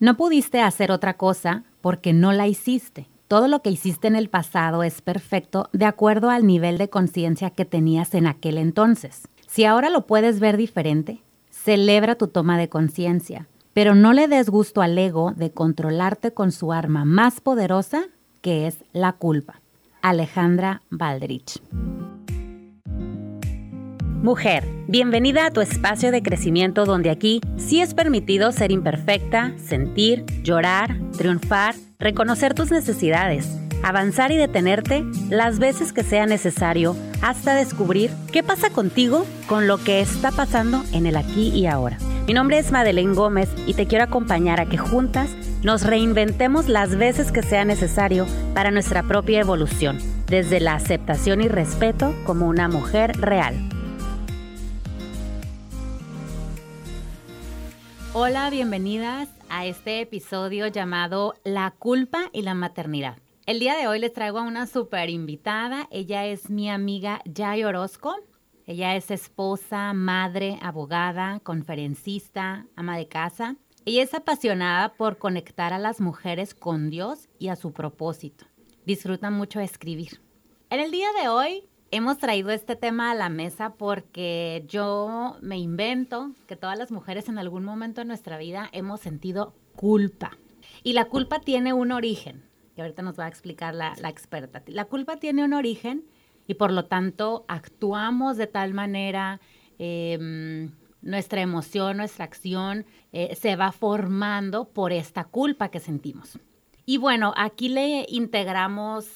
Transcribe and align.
No 0.00 0.16
pudiste 0.16 0.60
hacer 0.60 0.92
otra 0.92 1.16
cosa 1.16 1.64
porque 1.80 2.12
no 2.12 2.32
la 2.32 2.46
hiciste. 2.46 3.08
Todo 3.26 3.48
lo 3.48 3.62
que 3.62 3.70
hiciste 3.70 4.06
en 4.06 4.14
el 4.14 4.30
pasado 4.30 4.84
es 4.84 5.02
perfecto 5.02 5.68
de 5.72 5.86
acuerdo 5.86 6.30
al 6.30 6.46
nivel 6.46 6.78
de 6.78 6.88
conciencia 6.88 7.50
que 7.50 7.64
tenías 7.64 8.14
en 8.14 8.26
aquel 8.26 8.58
entonces. 8.58 9.28
Si 9.48 9.64
ahora 9.64 9.90
lo 9.90 10.06
puedes 10.06 10.38
ver 10.38 10.56
diferente, 10.56 11.22
celebra 11.50 12.14
tu 12.14 12.28
toma 12.28 12.56
de 12.58 12.68
conciencia, 12.68 13.48
pero 13.72 13.94
no 13.94 14.12
le 14.12 14.28
des 14.28 14.48
gusto 14.50 14.82
al 14.82 14.96
ego 14.96 15.32
de 15.36 15.50
controlarte 15.50 16.32
con 16.32 16.52
su 16.52 16.72
arma 16.72 17.04
más 17.04 17.40
poderosa, 17.40 18.04
que 18.40 18.66
es 18.66 18.84
la 18.92 19.14
culpa. 19.14 19.60
Alejandra 20.00 20.82
Baldrich. 20.90 21.60
Mujer, 24.22 24.64
bienvenida 24.88 25.46
a 25.46 25.52
tu 25.52 25.60
espacio 25.60 26.10
de 26.10 26.24
crecimiento 26.24 26.84
donde 26.84 27.08
aquí 27.08 27.40
sí 27.56 27.80
es 27.80 27.94
permitido 27.94 28.50
ser 28.50 28.72
imperfecta, 28.72 29.52
sentir, 29.58 30.24
llorar, 30.42 30.96
triunfar, 31.16 31.76
reconocer 32.00 32.52
tus 32.52 32.72
necesidades, 32.72 33.48
avanzar 33.84 34.32
y 34.32 34.36
detenerte 34.36 35.04
las 35.30 35.60
veces 35.60 35.92
que 35.92 36.02
sea 36.02 36.26
necesario 36.26 36.96
hasta 37.22 37.54
descubrir 37.54 38.10
qué 38.32 38.42
pasa 38.42 38.70
contigo 38.70 39.24
con 39.46 39.68
lo 39.68 39.78
que 39.78 40.00
está 40.00 40.32
pasando 40.32 40.82
en 40.92 41.06
el 41.06 41.16
aquí 41.16 41.50
y 41.50 41.66
ahora. 41.66 41.98
Mi 42.26 42.34
nombre 42.34 42.58
es 42.58 42.72
Madeleine 42.72 43.14
Gómez 43.14 43.48
y 43.66 43.74
te 43.74 43.86
quiero 43.86 44.02
acompañar 44.02 44.60
a 44.60 44.66
que 44.66 44.78
juntas 44.78 45.30
nos 45.62 45.84
reinventemos 45.84 46.68
las 46.68 46.96
veces 46.96 47.30
que 47.30 47.44
sea 47.44 47.64
necesario 47.64 48.26
para 48.52 48.72
nuestra 48.72 49.04
propia 49.04 49.38
evolución, 49.38 49.98
desde 50.26 50.58
la 50.58 50.74
aceptación 50.74 51.40
y 51.40 51.46
respeto 51.46 52.16
como 52.26 52.48
una 52.48 52.68
mujer 52.68 53.16
real. 53.20 53.54
Hola, 58.20 58.50
bienvenidas 58.50 59.28
a 59.48 59.64
este 59.64 60.00
episodio 60.00 60.66
llamado 60.66 61.34
La 61.44 61.70
culpa 61.70 62.30
y 62.32 62.42
la 62.42 62.54
maternidad. 62.54 63.16
El 63.46 63.60
día 63.60 63.76
de 63.76 63.86
hoy 63.86 64.00
les 64.00 64.12
traigo 64.12 64.40
a 64.40 64.42
una 64.42 64.66
super 64.66 65.08
invitada. 65.08 65.86
Ella 65.92 66.26
es 66.26 66.50
mi 66.50 66.68
amiga 66.68 67.22
Jay 67.32 67.62
Orozco. 67.62 68.16
Ella 68.66 68.96
es 68.96 69.12
esposa, 69.12 69.92
madre, 69.92 70.58
abogada, 70.62 71.38
conferencista, 71.44 72.66
ama 72.74 72.96
de 72.96 73.06
casa. 73.06 73.54
Ella 73.84 74.02
es 74.02 74.12
apasionada 74.14 74.94
por 74.94 75.18
conectar 75.18 75.72
a 75.72 75.78
las 75.78 76.00
mujeres 76.00 76.56
con 76.56 76.90
Dios 76.90 77.28
y 77.38 77.50
a 77.50 77.56
su 77.56 77.72
propósito. 77.72 78.46
Disfruta 78.84 79.30
mucho 79.30 79.60
escribir. 79.60 80.20
En 80.70 80.80
el 80.80 80.90
día 80.90 81.06
de 81.22 81.28
hoy 81.28 81.67
Hemos 81.90 82.18
traído 82.18 82.50
este 82.50 82.76
tema 82.76 83.10
a 83.10 83.14
la 83.14 83.30
mesa 83.30 83.72
porque 83.78 84.62
yo 84.68 85.38
me 85.40 85.56
invento 85.56 86.32
que 86.46 86.54
todas 86.54 86.78
las 86.78 86.92
mujeres 86.92 87.30
en 87.30 87.38
algún 87.38 87.64
momento 87.64 88.02
de 88.02 88.04
nuestra 88.04 88.36
vida 88.36 88.68
hemos 88.72 89.00
sentido 89.00 89.54
culpa. 89.74 90.36
Y 90.82 90.92
la 90.92 91.06
culpa 91.06 91.40
tiene 91.40 91.72
un 91.72 91.90
origen, 91.90 92.44
que 92.76 92.82
ahorita 92.82 93.00
nos 93.00 93.18
va 93.18 93.24
a 93.24 93.28
explicar 93.28 93.74
la, 93.74 93.94
experta. 94.06 94.62
La 94.66 94.84
culpa 94.84 95.16
tiene 95.16 95.42
un 95.44 95.54
origen 95.54 96.04
y 96.46 96.54
por 96.54 96.72
lo 96.72 96.84
tanto 96.84 97.46
actuamos 97.48 98.36
de 98.36 98.48
tal 98.48 98.74
manera, 98.74 99.40
em, 99.78 100.72
nuestra 101.00 101.40
emoción, 101.40 101.96
nuestra 101.96 102.26
acción 102.26 102.84
eh, 103.12 103.34
se 103.34 103.56
va 103.56 103.72
formando 103.72 104.68
por 104.68 104.92
esta 104.92 105.24
culpa 105.24 105.70
que 105.70 105.80
sentimos. 105.80 106.38
Y 106.84 106.98
bueno, 106.98 107.32
aquí 107.34 107.70
le 107.70 108.04
integramos 108.10 109.06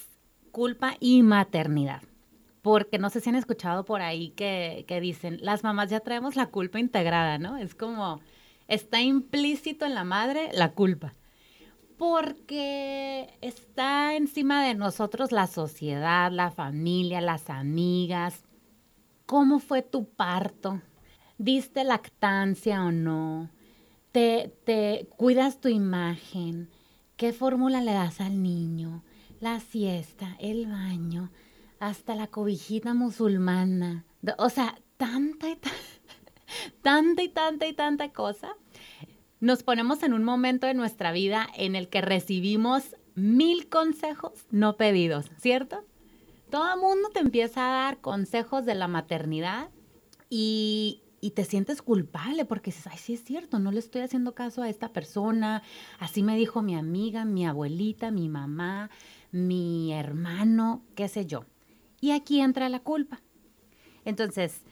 culpa 0.53 0.97
y 1.01 1.23
maternidad 1.23 2.03
porque 2.62 2.98
no 2.98 3.10
sé 3.10 3.20
si 3.20 3.28
han 3.28 3.34
escuchado 3.34 3.84
por 3.84 4.00
ahí 4.02 4.30
que, 4.30 4.86
dicen, 5.00 5.38
las 5.42 5.64
mamás 5.64 5.91
ya 5.91 6.00
traemos 6.00 6.36
la 6.36 6.46
culpa 6.46 6.78
integrada, 6.78 7.36
¿no? 7.38 7.56
Es 7.56 7.74
como, 7.74 8.20
está 8.68 9.00
implícito 9.02 9.84
en 9.84 9.94
la 9.94 10.05
madre 10.05 10.48
la 10.55 10.72
culpa, 10.72 11.12
porque 11.98 13.36
está 13.40 14.14
encima 14.14 14.64
de 14.64 14.74
nosotros 14.74 15.33
la 15.33 15.48
sociedad, 15.48 16.30
la 16.30 16.52
familia, 16.52 17.20
las 17.20 17.50
amigas. 17.50 18.44
¿Cómo 19.27 19.58
fue 19.58 19.83
tu 19.83 20.05
parto? 20.05 20.80
¿Diste 21.39 21.83
lactancia 21.83 22.84
o 22.84 22.92
no? 22.92 23.51
¿Te, 24.12 24.55
te 24.64 25.08
cuidas 25.17 25.61
tu 25.61 25.68
imagen? 25.68 26.70
¿Qué 27.17 27.33
fórmula 27.33 27.80
le 27.80 27.92
das 27.92 28.20
al 28.20 28.40
niño? 28.42 29.02
La 29.40 29.58
siesta, 29.58 30.36
el 30.39 30.67
baño 30.67 31.30
hasta 31.83 32.15
la 32.15 32.29
cobijita 32.29 32.95
musulmana. 32.95 34.05
O 34.39 34.51
sea, 34.51 34.79
tanta 34.98 35.51
y 35.51 35.59
tanta 36.83 37.25
y 37.25 37.29
tanta 37.29 37.67
y 37.67 37.73
tanta 37.73 38.13
cosa. 38.13 38.55
Nos 39.41 39.65
ponemos 39.65 40.05
en 40.05 40.13
un 40.13 40.23
momento 40.23 40.69
de 40.69 40.75
nuestra 40.75 41.11
vida 41.11 41.48
en 41.57 41.75
el 41.75 41.89
que 41.89 42.01
recibimos 42.01 42.95
mil 43.17 43.69
consejos 43.69 44.47
no 44.53 44.77
pedidos, 44.77 45.27
¿cierto? 45.39 45.85
Todo 46.51 46.73
el 46.73 46.81
mundo 46.81 47.09
te 47.13 47.19
empieza 47.19 47.67
a 47.67 47.85
dar 47.85 48.01
consejos 48.01 48.64
de 48.64 48.77
la 48.77 48.87
maternidad 48.87 49.69
y, 50.31 51.03
y 51.20 51.33
te 51.33 51.45
sientes 51.45 51.83
culpable 51.83 52.45
porque 52.45 52.70
dices, 52.70 52.87
ay, 52.87 52.99
sí 52.99 53.14
es 53.14 53.25
cierto, 53.25 53.59
no 53.59 53.73
le 53.73 53.81
estoy 53.81 54.03
haciendo 54.03 54.37
caso 54.37 54.63
a 54.63 54.69
esta 54.69 54.93
persona, 54.93 55.64
así 55.99 56.23
me 56.23 56.37
dijo 56.37 56.63
mi 56.63 56.77
amiga, 56.77 57.25
mi 57.25 57.45
abuelita, 57.45 58.13
mi 58.13 58.29
mamá, 58.29 58.89
mi 59.33 59.93
hermano, 59.93 60.85
qué 60.95 61.09
sé 61.09 61.27
yo. 61.27 61.45
Y 62.02 62.11
aquí 62.11 62.40
entra 62.40 62.68
la 62.68 62.80
culpa. 62.80 63.23
Entonces, 64.05 64.63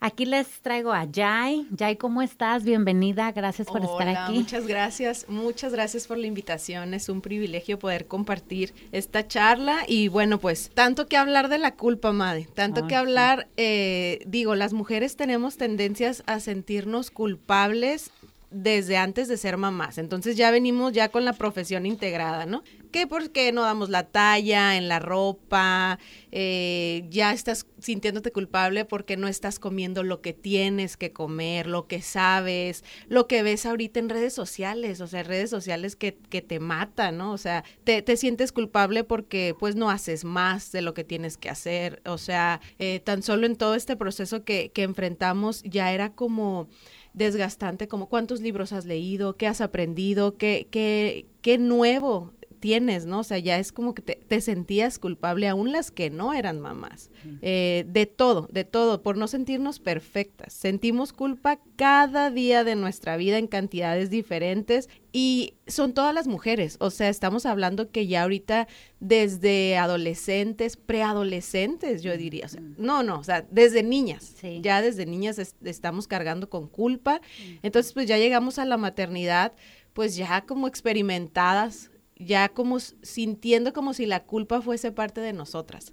aquí 0.00 0.24
les 0.24 0.62
traigo 0.62 0.90
a 0.90 1.06
Jai. 1.06 1.66
Jai, 1.78 1.96
¿cómo 1.96 2.22
estás? 2.22 2.64
Bienvenida, 2.64 3.30
gracias 3.32 3.68
por 3.68 3.84
estar 3.84 4.08
aquí. 4.08 4.38
Muchas 4.38 4.66
gracias, 4.66 5.26
muchas 5.28 5.72
gracias 5.72 6.06
por 6.06 6.16
la 6.16 6.26
invitación. 6.26 6.94
Es 6.94 7.10
un 7.10 7.20
privilegio 7.20 7.78
poder 7.78 8.06
compartir 8.06 8.72
esta 8.90 9.28
charla 9.28 9.84
y 9.86 10.08
bueno, 10.08 10.38
pues 10.38 10.70
tanto 10.72 11.08
que 11.08 11.18
hablar 11.18 11.50
de 11.50 11.58
la 11.58 11.74
culpa, 11.74 12.12
madre, 12.12 12.48
tanto 12.54 12.86
que 12.86 12.94
hablar, 12.96 13.48
eh, 13.58 14.20
digo, 14.26 14.54
las 14.54 14.72
mujeres 14.72 15.14
tenemos 15.16 15.58
tendencias 15.58 16.22
a 16.24 16.40
sentirnos 16.40 17.10
culpables 17.10 18.12
desde 18.50 18.96
antes 18.96 19.28
de 19.28 19.36
ser 19.36 19.56
mamás. 19.56 19.98
Entonces 19.98 20.36
ya 20.36 20.50
venimos 20.50 20.92
ya 20.92 21.08
con 21.08 21.24
la 21.24 21.32
profesión 21.32 21.84
integrada, 21.84 22.46
¿no? 22.46 22.62
Que 22.92 23.06
porque 23.06 23.50
no 23.52 23.62
damos 23.62 23.90
la 23.90 24.04
talla 24.04 24.76
en 24.76 24.88
la 24.88 25.00
ropa, 25.00 25.98
eh, 26.30 27.04
ya 27.10 27.32
estás 27.32 27.66
sintiéndote 27.80 28.30
culpable 28.30 28.84
porque 28.84 29.16
no 29.16 29.26
estás 29.26 29.58
comiendo 29.58 30.02
lo 30.02 30.20
que 30.20 30.32
tienes 30.32 30.96
que 30.96 31.12
comer, 31.12 31.66
lo 31.66 31.86
que 31.88 32.02
sabes, 32.02 32.84
lo 33.08 33.26
que 33.26 33.42
ves 33.42 33.66
ahorita 33.66 33.98
en 33.98 34.08
redes 34.08 34.32
sociales, 34.32 35.00
o 35.00 35.06
sea, 35.06 35.22
redes 35.24 35.50
sociales 35.50 35.96
que, 35.96 36.16
que 36.16 36.42
te 36.42 36.60
matan, 36.60 37.18
¿no? 37.18 37.32
O 37.32 37.38
sea, 37.38 37.64
te, 37.84 38.00
te, 38.02 38.16
sientes 38.16 38.52
culpable 38.52 39.04
porque 39.04 39.54
pues 39.58 39.76
no 39.76 39.90
haces 39.90 40.24
más 40.24 40.72
de 40.72 40.82
lo 40.82 40.94
que 40.94 41.04
tienes 41.04 41.36
que 41.36 41.50
hacer, 41.50 42.00
o 42.06 42.18
sea, 42.18 42.60
eh, 42.78 43.00
tan 43.00 43.22
solo 43.22 43.46
en 43.46 43.56
todo 43.56 43.74
este 43.74 43.96
proceso 43.96 44.44
que, 44.44 44.70
que 44.72 44.84
enfrentamos 44.84 45.62
ya 45.64 45.92
era 45.92 46.12
como 46.12 46.68
desgastante, 47.16 47.88
como 47.88 48.08
cuántos 48.08 48.40
libros 48.40 48.72
has 48.72 48.84
leído, 48.84 49.36
qué 49.36 49.48
has 49.48 49.60
aprendido, 49.60 50.36
qué, 50.36 50.68
qué, 50.70 51.26
qué 51.40 51.58
nuevo 51.58 52.32
tienes, 52.66 53.06
¿no? 53.06 53.20
O 53.20 53.22
sea, 53.22 53.38
ya 53.38 53.60
es 53.60 53.70
como 53.70 53.94
que 53.94 54.02
te, 54.02 54.40
sentías 54.40 54.98
culpable, 54.98 55.46
aún 55.46 55.70
las 55.70 55.92
que 55.92 56.10
no 56.10 56.34
eran 56.34 56.58
mamás. 56.58 57.12
Eh, 57.40 57.84
de 57.86 58.06
todo, 58.06 58.48
de 58.50 58.64
todo, 58.64 59.04
por 59.04 59.16
no 59.16 59.28
sentirnos 59.28 59.78
perfectas. 59.78 60.52
Sentimos 60.52 61.12
culpa 61.12 61.60
cada 61.76 62.28
día 62.32 62.64
de 62.64 62.74
nuestra 62.74 63.16
vida 63.16 63.38
en 63.38 63.46
cantidades 63.46 64.10
diferentes 64.10 64.88
y 65.12 65.54
son 65.68 65.94
todas 65.94 66.12
las 66.12 66.26
mujeres. 66.26 66.76
O 66.80 66.90
sea, 66.90 67.08
estamos 67.08 67.46
hablando 67.46 67.92
que 67.92 68.08
ya 68.08 68.24
ahorita 68.24 68.66
desde 68.98 69.76
adolescentes, 69.76 70.76
preadolescentes, 70.76 72.02
yo 72.02 72.16
diría. 72.16 72.46
O 72.46 72.48
sea, 72.48 72.62
no, 72.78 73.04
no, 73.04 73.20
o 73.20 73.22
sea, 73.22 73.46
desde 73.48 73.84
niñas. 73.84 74.34
Ya 74.60 74.82
desde 74.82 75.06
niñas 75.06 75.38
estamos 75.62 76.08
cargando 76.08 76.50
con 76.50 76.66
culpa. 76.66 77.20
Entonces, 77.62 77.92
pues 77.92 78.08
ya 78.08 78.18
llegamos 78.18 78.58
a 78.58 78.64
la 78.64 78.76
maternidad 78.76 79.52
pues 79.92 80.14
ya 80.14 80.42
como 80.42 80.68
experimentadas 80.68 81.90
ya 82.18 82.48
como 82.48 82.80
sintiendo 82.80 83.72
como 83.72 83.92
si 83.92 84.06
la 84.06 84.24
culpa 84.24 84.62
fuese 84.62 84.90
parte 84.92 85.20
de 85.20 85.32
nosotras. 85.32 85.92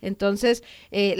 Entonces, 0.00 0.62
eh, 0.90 1.16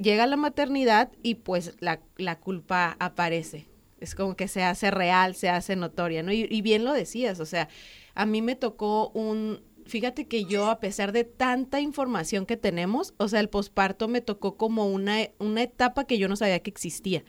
llega 0.00 0.26
la 0.26 0.36
maternidad 0.36 1.10
y 1.22 1.36
pues 1.36 1.74
la, 1.80 2.00
culpa 2.38 2.96
aparece. 3.00 3.66
Es 3.98 4.14
como 4.14 4.36
que 4.36 4.48
se 4.48 4.62
hace 4.62 4.90
real, 4.90 5.34
se 5.34 5.48
hace 5.48 5.76
notoria, 5.76 6.22
¿no? 6.22 6.32
Y, 6.32 6.60
bien 6.62 6.84
lo 6.84 6.92
decías, 6.92 7.40
o 7.40 7.46
sea, 7.46 7.68
a 8.14 8.26
mí 8.26 8.42
me 8.42 8.56
tocó 8.56 9.10
un, 9.10 9.62
fíjate 9.86 10.26
que 10.26 10.44
yo, 10.44 10.70
a 10.70 10.80
pesar 10.80 11.12
de 11.12 11.24
tanta 11.24 11.80
información 11.80 12.46
que 12.46 12.56
tenemos, 12.56 13.14
o 13.18 13.28
sea, 13.28 13.40
el 13.40 13.48
posparto 13.48 14.08
me 14.08 14.20
tocó 14.20 14.56
como 14.56 14.86
una, 14.86 15.18
una 15.38 15.62
etapa 15.62 16.04
que 16.04 16.18
yo 16.18 16.28
no 16.28 16.36
sabía 16.36 16.60
que 16.60 16.70
existía. 16.70 17.24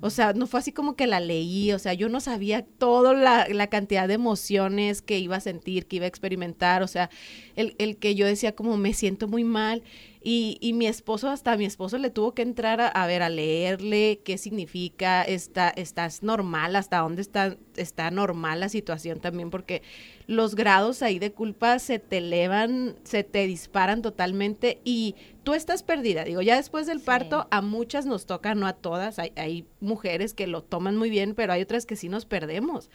O 0.00 0.10
sea, 0.10 0.32
no 0.32 0.46
fue 0.46 0.60
así 0.60 0.72
como 0.72 0.96
que 0.96 1.06
la 1.06 1.20
leí, 1.20 1.72
o 1.72 1.78
sea, 1.78 1.94
yo 1.94 2.08
no 2.08 2.20
sabía 2.20 2.64
toda 2.64 3.14
la, 3.14 3.66
cantidad 3.68 4.06
de 4.08 4.14
emociones 4.14 5.02
que 5.02 5.18
iba 5.18 5.36
a 5.36 5.40
sentir, 5.40 5.86
que 5.86 5.96
iba 5.96 6.04
a 6.04 6.08
experimentar, 6.08 6.82
o 6.82 6.86
sea, 6.86 7.10
el, 7.56 7.74
el, 7.78 7.96
que 7.96 8.14
yo 8.14 8.26
decía 8.26 8.54
como 8.54 8.76
me 8.76 8.92
siento 8.92 9.28
muy 9.28 9.44
mal 9.44 9.82
Y, 10.22 10.58
y 10.60 10.72
mi 10.72 10.86
esposo, 10.86 11.28
hasta 11.28 11.56
mi 11.56 11.64
esposo 11.64 11.98
le 11.98 12.10
tuvo 12.10 12.34
que 12.34 12.42
entrar 12.42 12.80
a, 12.80 12.88
a 12.88 13.06
ver, 13.06 13.22
a 13.22 13.28
leerle 13.28 14.20
qué 14.24 14.38
significa, 14.38 15.22
está, 15.22 15.70
estás 15.70 16.22
normal, 16.22 16.76
hasta 16.76 16.98
dónde 16.98 17.22
está, 17.22 17.56
está 17.76 18.10
normal 18.10 18.60
la 18.60 18.68
situación 18.68 19.20
también, 19.20 19.50
porque 19.50 19.82
los 20.26 20.54
grados 20.56 21.02
ahí 21.02 21.18
de 21.18 21.32
culpa 21.32 21.78
se 21.78 21.98
te 21.98 22.18
elevan, 22.18 22.96
se 23.04 23.22
te 23.22 23.46
disparan 23.46 24.02
totalmente 24.02 24.80
y 24.84 25.14
tú 25.44 25.54
estás 25.54 25.82
perdida. 25.82 26.24
Digo, 26.24 26.42
ya 26.42 26.56
después 26.56 26.86
del 26.86 27.00
parto 27.00 27.46
a 27.50 27.62
muchas 27.62 28.06
nos 28.06 28.26
toca, 28.26 28.54
no 28.54 28.66
a 28.66 28.72
todas. 28.72 29.18
Hay, 29.18 29.32
hay, 29.36 29.66
mujeres 29.78 30.34
que 30.34 30.48
lo 30.48 30.62
toman 30.62 30.96
muy 30.96 31.10
bien, 31.10 31.34
pero 31.34 31.52
hay 31.52 31.62
otras 31.62 31.86
que 31.86 31.94
sí 31.94 32.08
nos 32.08 32.26
perdemos. 32.26 32.90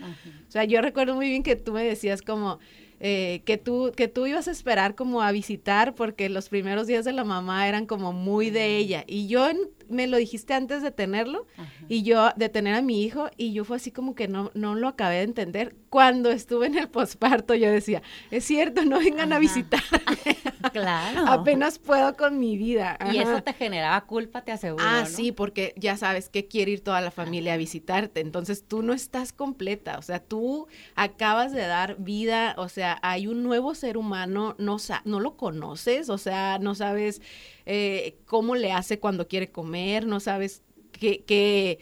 O 0.48 0.52
sea, 0.52 0.66
yo 0.66 0.82
recuerdo 0.82 1.16
muy 1.16 1.30
bien 1.30 1.44
que 1.44 1.56
tú 1.56 1.72
me 1.72 1.84
decías 1.84 2.22
como, 2.22 2.60
eh, 3.00 3.42
que, 3.46 3.58
tú, 3.58 3.94
que 3.96 4.08
tú 4.08 4.28
ibas 4.28 4.48
a 4.48 4.52
esperar 4.52 4.94
como 4.94 5.22
a 5.22 5.32
visitar 5.32 5.96
porque 5.96 6.28
los 6.28 6.50
primeros 6.50 6.86
días 6.86 7.06
de 7.06 7.14
la 7.14 7.24
mamá 7.24 7.68
eran 7.68 7.86
como 7.86 8.14
muy 8.14 8.50
de 8.50 8.78
ella. 8.78 9.06
Y 9.08 9.28
yo 9.28 9.48
me 9.92 10.08
lo 10.08 10.18
dijiste 10.18 10.54
antes 10.54 10.82
de 10.82 10.92
tenerlo 10.92 11.48
y 11.88 12.04
yo 12.04 12.30
de 12.36 12.50
tener 12.50 12.76
a 12.76 12.82
mi 12.82 13.04
hijo 13.04 13.30
y 13.38 13.54
yo 13.54 13.66
fue 13.66 13.78
así 13.78 13.92
como 13.92 14.16
que 14.16 14.28
no, 14.28 14.52
no 14.54 14.76
lo 14.76 14.88
acabé 14.88 15.18
de 15.18 15.24
entender. 15.24 15.76
Cuando 15.90 16.32
estuve 16.32 16.68
en 16.68 16.78
el 16.78 16.90
posparto 16.90 17.54
yo 17.54 17.70
decía, 17.70 18.02
es 18.32 18.46
cierto, 18.46 18.86
no 18.86 19.00
vengan 19.00 19.34
a 19.34 19.40
visitar. 19.40 19.82
claro. 20.72 21.28
Apenas 21.28 21.80
puedo 21.80 22.16
con 22.16 22.40
mi 22.40 22.58
vida. 22.58 22.98
Y 23.12 23.18
eso 23.18 23.42
te 23.44 23.54
generaba 23.54 24.02
culpa, 24.06 24.42
te 24.42 24.52
aseguro. 24.52 24.84
Ah, 24.88 25.06
sí, 25.06 25.32
porque 25.32 25.74
ya 25.78 25.98
sabes 25.98 26.30
que 26.30 26.48
quiere 26.48 26.72
ir 26.72 26.84
toda 26.84 27.02
la 27.02 27.12
familia 27.12 27.54
a 27.54 27.58
visitarte. 27.58 28.22
Entonces 28.22 28.66
tú 28.68 28.82
no 28.82 28.94
estás 28.94 29.34
completa. 29.34 29.98
O 29.98 30.02
sea, 30.02 30.20
tú 30.20 30.68
acabas 30.96 31.52
de 31.52 31.62
dar 31.68 31.98
vida, 32.00 32.56
o 32.58 32.70
sea, 32.70 33.00
hay 33.02 33.28
un 33.28 33.44
nuevo 33.44 33.76
ser 33.76 33.98
humano, 33.98 34.56
no, 34.58 34.78
no 35.06 35.20
lo 35.20 35.38
conoces, 35.38 36.10
o 36.10 36.18
sea, 36.18 36.60
no 36.60 36.76
sabes 36.76 37.22
eh, 37.66 38.18
cómo 38.26 38.56
le 38.56 38.72
hace 38.72 39.00
cuando 39.00 39.28
quiere 39.28 39.52
comer, 39.52 40.06
no 40.06 40.20
sabes 40.20 40.64
que, 40.92 41.80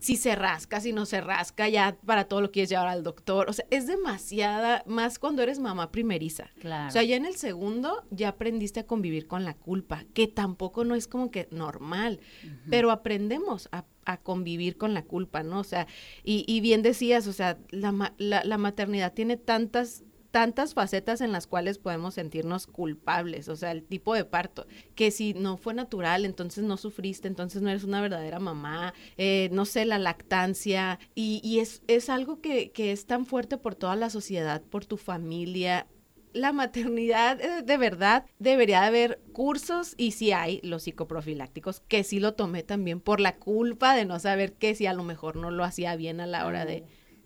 si 0.00 0.16
se 0.16 0.34
rasca, 0.34 0.80
si 0.80 0.92
no 0.92 1.06
se 1.06 1.20
rasca, 1.20 1.68
ya 1.68 1.96
para 2.04 2.24
todo 2.24 2.40
lo 2.40 2.50
quieres 2.50 2.70
llevar 2.70 2.88
al 2.88 3.02
doctor. 3.02 3.48
O 3.48 3.52
sea, 3.52 3.64
es 3.70 3.86
demasiada, 3.86 4.82
más 4.86 5.18
cuando 5.18 5.42
eres 5.42 5.58
mamá 5.58 5.90
primeriza. 5.90 6.50
Claro. 6.60 6.88
O 6.88 6.90
sea, 6.90 7.02
ya 7.02 7.16
en 7.16 7.26
el 7.26 7.36
segundo 7.36 8.04
ya 8.10 8.28
aprendiste 8.28 8.80
a 8.80 8.86
convivir 8.86 9.26
con 9.26 9.44
la 9.44 9.54
culpa, 9.54 10.04
que 10.14 10.26
tampoco 10.26 10.84
no 10.84 10.94
es 10.94 11.06
como 11.06 11.30
que 11.30 11.48
normal, 11.50 12.20
pero 12.68 12.90
aprendemos 12.90 13.68
a, 13.72 13.84
convivir 14.24 14.76
con 14.76 14.92
la 14.92 15.04
culpa, 15.04 15.44
¿no? 15.44 15.60
O 15.60 15.64
sea, 15.64 15.86
y, 16.24 16.60
bien 16.60 16.82
decías, 16.82 17.28
o 17.28 17.32
sea, 17.32 17.58
la, 17.70 18.12
la 18.18 18.58
maternidad 18.58 19.12
tiene 19.12 19.36
tantas 19.36 20.02
tantas 20.30 20.74
facetas 20.74 21.20
en 21.20 21.32
las 21.32 21.46
cuales 21.46 21.78
podemos 21.78 22.14
sentirnos 22.14 22.66
culpables, 22.66 23.48
o 23.48 23.56
sea, 23.56 23.72
el 23.72 23.82
tipo 23.84 24.14
de 24.14 24.24
parto, 24.24 24.66
que 24.94 25.10
si 25.10 25.34
no 25.34 25.56
fue 25.56 25.74
natural, 25.74 26.24
entonces 26.24 26.64
no 26.64 26.76
sufriste, 26.76 27.28
entonces 27.28 27.62
no 27.62 27.70
eres 27.70 27.84
una 27.84 28.00
verdadera 28.00 28.38
mamá, 28.38 28.94
eh, 29.16 29.48
no 29.52 29.64
sé, 29.64 29.84
la 29.84 29.98
lactancia, 29.98 30.98
y, 31.14 31.58
es, 31.58 31.82
es, 31.86 32.08
algo 32.08 32.40
que, 32.40 32.70
que 32.70 32.92
es 32.92 33.06
tan 33.06 33.26
fuerte 33.26 33.58
por 33.58 33.74
toda 33.74 33.96
la 33.96 34.10
sociedad, 34.10 34.62
por 34.62 34.86
tu 34.86 34.96
familia, 34.96 35.86
la 36.32 36.52
maternidad 36.52 37.40
eh, 37.40 37.62
de 37.62 37.76
verdad 37.76 38.24
debería 38.38 38.84
haber 38.84 39.20
cursos 39.32 39.94
y 39.96 40.12
si 40.12 40.32
hay 40.32 40.60
los 40.62 40.84
psicoprofilácticos, 40.84 41.80
que 41.80 42.04
sí 42.04 42.20
lo 42.20 42.34
tomé 42.34 42.62
también 42.62 43.00
por 43.00 43.20
la 43.20 43.36
culpa 43.36 43.94
de 43.94 44.04
no 44.04 44.18
saber 44.20 44.52
que 44.52 44.74
si 44.74 44.86
a 44.86 44.92
lo 44.92 45.02
mejor 45.02 45.36
no 45.36 45.50
lo 45.50 45.64
hacía 45.64 45.96
bien 45.96 46.20
a 46.20 46.26
la 46.26 46.46
hora 46.46 46.64
de, 46.64 46.84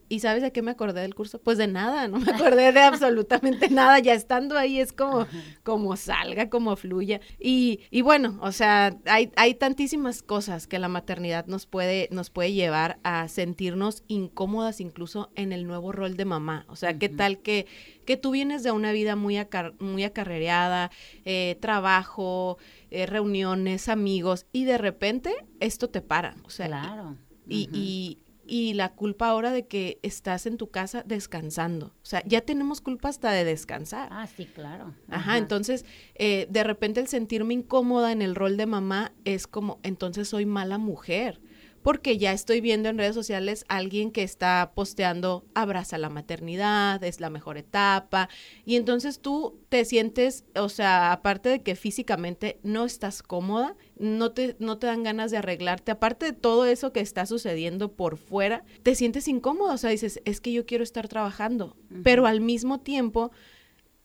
¿Y 0.08 0.20
sabes 0.20 0.42
de 0.42 0.52
qué 0.52 0.62
me 0.62 0.70
acordé 0.70 1.00
del 1.00 1.14
curso? 1.14 1.40
Pues 1.40 1.58
de 1.58 1.66
nada, 1.66 2.08
no 2.08 2.18
me 2.18 2.32
acordé 2.32 2.72
de 2.72 2.80
absolutamente 2.80 3.68
nada. 3.70 3.98
Ya 3.98 4.14
estando 4.14 4.58
ahí 4.58 4.78
es 4.78 4.92
como, 4.92 5.26
como 5.62 5.96
salga, 5.96 6.50
como 6.50 6.76
fluya. 6.76 7.20
Y, 7.38 7.80
y 7.90 8.02
bueno, 8.02 8.38
o 8.42 8.52
sea, 8.52 8.96
hay, 9.06 9.32
hay 9.36 9.54
tantísimas 9.54 10.22
cosas 10.22 10.66
que 10.66 10.78
la 10.78 10.88
maternidad 10.88 11.46
nos 11.46 11.66
puede, 11.66 12.08
nos 12.10 12.30
puede 12.30 12.52
llevar 12.52 12.98
a 13.02 13.28
sentirnos 13.28 14.02
incómodas 14.08 14.80
incluso 14.80 15.30
en 15.34 15.52
el 15.52 15.66
nuevo 15.66 15.92
rol 15.92 16.16
de 16.16 16.24
mamá. 16.24 16.66
O 16.68 16.76
sea, 16.76 16.98
¿qué 16.98 17.08
tal 17.08 17.38
que, 17.38 17.66
que 18.04 18.16
tú 18.16 18.32
vienes 18.32 18.62
de 18.62 18.70
una 18.70 18.92
vida 18.92 19.16
muy, 19.16 19.38
muy 19.78 20.04
acarreada, 20.04 20.90
eh, 21.24 21.56
trabajo, 21.60 22.58
eh, 22.90 23.06
reuniones, 23.06 23.88
amigos, 23.88 24.46
y 24.52 24.64
de 24.64 24.78
repente 24.78 25.34
esto 25.60 25.88
te 25.88 26.00
para? 26.00 26.36
O 26.44 26.50
sea, 26.50 26.66
claro. 26.66 27.16
y, 27.48 27.68
y, 27.72 28.18
y 28.46 28.74
la 28.74 28.94
culpa 28.94 29.28
ahora 29.28 29.50
de 29.50 29.66
que 29.66 29.98
estás 30.02 30.46
en 30.46 30.56
tu 30.56 30.70
casa 30.70 31.02
descansando. 31.06 31.86
O 31.86 32.06
sea, 32.06 32.22
ya 32.26 32.40
tenemos 32.40 32.80
culpa 32.80 33.08
hasta 33.08 33.30
de 33.32 33.44
descansar. 33.44 34.08
Ah, 34.10 34.26
sí, 34.26 34.46
claro. 34.46 34.94
Ajá, 35.08 35.38
entonces, 35.38 35.84
eh, 36.14 36.46
de 36.50 36.64
repente 36.64 37.00
el 37.00 37.08
sentirme 37.08 37.54
incómoda 37.54 38.12
en 38.12 38.22
el 38.22 38.34
rol 38.34 38.56
de 38.56 38.66
mamá 38.66 39.12
es 39.24 39.46
como, 39.46 39.80
entonces 39.82 40.28
soy 40.28 40.46
mala 40.46 40.78
mujer 40.78 41.40
porque 41.84 42.16
ya 42.16 42.32
estoy 42.32 42.62
viendo 42.62 42.88
en 42.88 42.96
redes 42.96 43.14
sociales 43.14 43.66
a 43.68 43.76
alguien 43.76 44.10
que 44.10 44.22
está 44.22 44.72
posteando 44.74 45.44
abraza 45.54 45.98
la 45.98 46.08
maternidad, 46.08 47.04
es 47.04 47.20
la 47.20 47.28
mejor 47.28 47.58
etapa, 47.58 48.30
y 48.64 48.76
entonces 48.76 49.20
tú 49.20 49.60
te 49.68 49.84
sientes, 49.84 50.46
o 50.56 50.70
sea, 50.70 51.12
aparte 51.12 51.50
de 51.50 51.62
que 51.62 51.76
físicamente 51.76 52.58
no 52.62 52.86
estás 52.86 53.22
cómoda, 53.22 53.76
no 53.98 54.32
te, 54.32 54.56
no 54.60 54.78
te 54.78 54.86
dan 54.86 55.02
ganas 55.02 55.30
de 55.30 55.36
arreglarte, 55.36 55.92
aparte 55.92 56.24
de 56.24 56.32
todo 56.32 56.64
eso 56.64 56.90
que 56.90 57.00
está 57.00 57.26
sucediendo 57.26 57.92
por 57.92 58.16
fuera, 58.16 58.64
te 58.82 58.94
sientes 58.94 59.28
incómoda, 59.28 59.74
o 59.74 59.78
sea, 59.78 59.90
dices, 59.90 60.22
es 60.24 60.40
que 60.40 60.52
yo 60.52 60.64
quiero 60.64 60.84
estar 60.84 61.06
trabajando, 61.06 61.76
pero 62.02 62.24
al 62.24 62.40
mismo 62.40 62.80
tiempo 62.80 63.30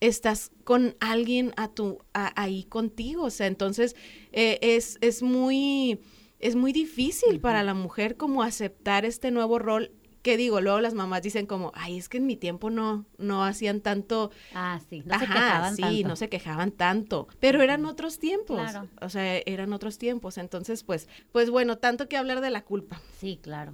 estás 0.01 0.51
con 0.65 0.97
alguien 0.99 1.53
a 1.55 1.69
tu, 1.69 1.99
ahí 2.11 2.65
contigo, 2.65 3.23
o 3.23 3.29
sea, 3.29 3.47
entonces 3.47 3.95
eh, 4.33 4.59
es, 4.61 4.97
es 4.99 5.23
muy 5.23 6.01
es 6.39 6.55
muy 6.55 6.71
difícil 6.71 7.39
para 7.39 7.63
la 7.63 7.73
mujer 7.73 8.17
como 8.17 8.43
aceptar 8.43 9.05
este 9.05 9.31
nuevo 9.31 9.59
rol 9.59 9.91
que 10.21 10.35
digo, 10.35 10.59
luego 10.59 10.81
las 10.81 10.93
mamás 10.93 11.21
dicen 11.21 11.45
como, 11.45 11.71
ay, 11.75 11.97
es 11.97 12.09
que 12.09 12.17
en 12.17 12.25
mi 12.25 12.35
tiempo 12.35 12.69
no, 12.69 13.05
no 13.17 13.43
hacían 13.45 13.81
tanto. 13.81 14.31
Ah, 14.53 14.79
sí, 14.89 15.01
no 15.05 15.17
se 15.17 15.25
quejaban 15.25 15.75
sí, 15.75 16.03
no 16.03 16.15
se 16.15 16.29
quejaban 16.29 16.71
tanto. 16.71 17.27
Pero 17.39 17.61
eran 17.61 17.85
otros 17.85 18.19
tiempos. 18.19 18.59
Claro. 18.59 18.89
O 19.01 19.09
sea, 19.09 19.37
eran 19.45 19.71
otros 19.71 19.97
tiempos. 19.97 20.37
Entonces, 20.37 20.83
pues, 20.83 21.07
pues 21.31 21.49
bueno, 21.49 21.77
tanto 21.77 22.09
que 22.09 22.17
hablar 22.17 22.41
de 22.41 22.49
la 22.49 22.65
culpa. 22.65 23.01
Sí, 23.17 23.39
claro. 23.41 23.73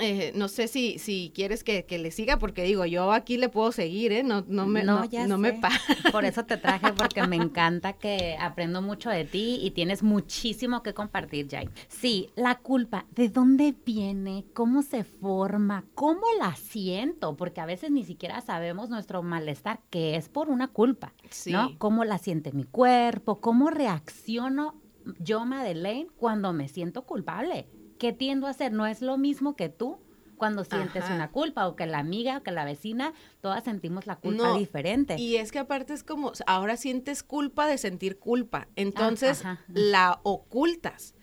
Eh, 0.00 0.32
no 0.34 0.48
sé 0.48 0.68
si, 0.68 0.98
si 0.98 1.32
quieres 1.34 1.64
que, 1.64 1.84
le 1.88 2.10
siga, 2.10 2.38
porque 2.38 2.62
digo, 2.62 2.84
yo 2.84 3.12
aquí 3.12 3.36
le 3.36 3.48
puedo 3.48 3.72
seguir, 3.72 4.12
¿eh? 4.12 4.22
No, 4.22 4.44
no 4.46 4.66
me, 4.66 4.84
no, 4.84 5.04
no, 5.26 5.38
me 5.38 5.60
Por 6.12 6.24
eso 6.24 6.44
te 6.44 6.56
traje, 6.56 6.92
porque 6.96 7.26
me 7.26 7.36
encanta 7.36 7.94
que 7.94 8.36
aprendo 8.38 8.82
mucho 8.82 9.10
de 9.10 9.24
ti 9.24 9.58
y 9.62 9.70
tienes 9.72 10.02
muchísimo 10.02 10.82
que 10.82 10.94
compartir, 10.94 11.48
Jay. 11.50 11.68
Sí, 11.88 12.30
la 12.36 12.56
culpa, 12.56 13.06
¿de 13.14 13.28
dónde 13.28 13.74
viene? 13.84 14.44
¿Cómo 14.54 14.82
se 14.82 15.04
forma? 15.04 15.84
¿Cómo 15.94 16.26
la 16.38 16.54
siento? 16.54 17.36
Porque 17.36 17.60
a 17.60 17.66
veces 17.66 17.90
ni 17.90 18.04
siquiera 18.04 18.40
sabemos 18.40 18.88
nuestro 18.88 19.22
malestar, 19.22 19.80
que 19.90 20.16
es 20.16 20.28
por 20.28 20.48
una 20.48 20.68
culpa, 20.68 21.12
¿no? 21.46 21.78
¿Cómo 21.78 22.04
la 22.04 22.18
siente 22.18 22.52
mi 22.52 22.64
cuerpo? 22.64 23.40
¿Cómo 23.40 23.70
reacciono 23.70 24.80
yo, 25.20 25.44
Madeleine, 25.44 26.08
cuando 26.16 26.52
me 26.52 26.68
siento 26.68 27.02
culpable? 27.02 27.68
¿Qué 27.98 28.12
tiendo 28.12 28.46
a 28.46 28.50
hacer? 28.50 28.72
No 28.72 28.86
es 28.86 29.02
lo 29.02 29.18
mismo 29.18 29.56
que 29.56 29.68
tú 29.68 29.98
cuando 30.36 30.64
sientes 30.64 31.04
una 31.10 31.30
culpa 31.30 31.66
o 31.66 31.76
que 31.76 31.86
la 31.86 31.98
amiga 31.98 32.38
o 32.38 32.42
que 32.42 32.52
la 32.52 32.64
vecina, 32.64 33.12
todas 33.40 33.64
sentimos 33.64 34.06
la 34.06 34.16
culpa 34.16 34.56
diferente. 34.56 35.16
Y 35.18 35.36
es 35.36 35.50
que 35.50 35.58
aparte 35.58 35.94
es 35.94 36.04
como, 36.04 36.32
ahora 36.46 36.76
sientes 36.76 37.22
culpa 37.22 37.66
de 37.66 37.78
sentir 37.78 38.18
culpa, 38.18 38.68
entonces 38.76 39.42
la 39.68 40.20
ocultas. 40.22 41.14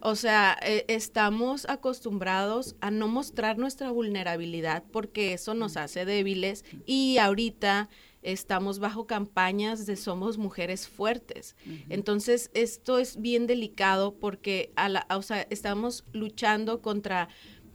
O 0.00 0.16
sea, 0.16 0.58
e, 0.60 0.84
estamos 0.88 1.68
acostumbrados 1.68 2.74
a 2.80 2.90
no 2.90 3.06
mostrar 3.06 3.58
nuestra 3.58 3.92
vulnerabilidad 3.92 4.82
porque 4.90 5.34
eso 5.34 5.54
nos 5.54 5.76
hace 5.76 6.04
débiles 6.04 6.64
y 6.84 7.18
ahorita 7.18 7.88
estamos 8.26 8.80
bajo 8.80 9.06
campañas 9.06 9.86
de 9.86 9.94
somos 9.94 10.36
mujeres 10.36 10.88
fuertes. 10.88 11.54
Entonces, 11.88 12.50
esto 12.54 12.98
es 12.98 13.20
bien 13.20 13.46
delicado 13.46 14.14
porque 14.18 14.72
a 14.74 14.88
la, 14.88 15.06
o 15.10 15.22
sea, 15.22 15.42
estamos 15.48 16.04
luchando 16.12 16.82
contra, 16.82 17.28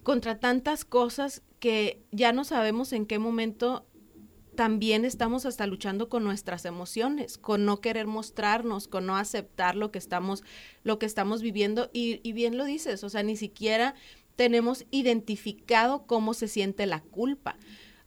contra 0.03 0.39
tantas 0.39 0.84
cosas 0.84 1.41
que 1.60 2.03
ya 2.12 2.34
no 2.34 2.43
sabemos 2.43 2.91
en 2.91 3.05
qué 3.05 3.17
momento 3.17 3.86
también 4.55 5.05
estamos 5.05 5.46
hasta 5.46 5.65
luchando 5.65 6.10
con 6.10 6.25
nuestras 6.25 6.65
emociones, 6.65 7.38
con 7.38 7.63
no 7.65 7.79
querer 7.79 8.05
mostrarnos, 8.05 8.89
con 8.89 9.05
no 9.05 9.15
aceptar 9.15 9.77
lo 9.77 9.89
que 9.91 10.00
estamos, 10.00 10.43
lo 10.84 11.00
que 11.00 11.05
estamos 11.05 11.41
viviendo. 11.41 11.89
Y, 11.93 12.20
y 12.24 12.34
bien 12.34 12.58
lo 12.58 12.65
dices, 12.65 13.05
o 13.05 13.10
sea, 13.10 13.24
ni 13.24 13.38
siquiera 13.38 13.96
tenemos 14.36 14.86
identificado 14.91 16.05
cómo 16.08 16.34
se 16.34 16.50
siente 16.50 16.86
la 16.88 17.01
culpa. 17.01 17.58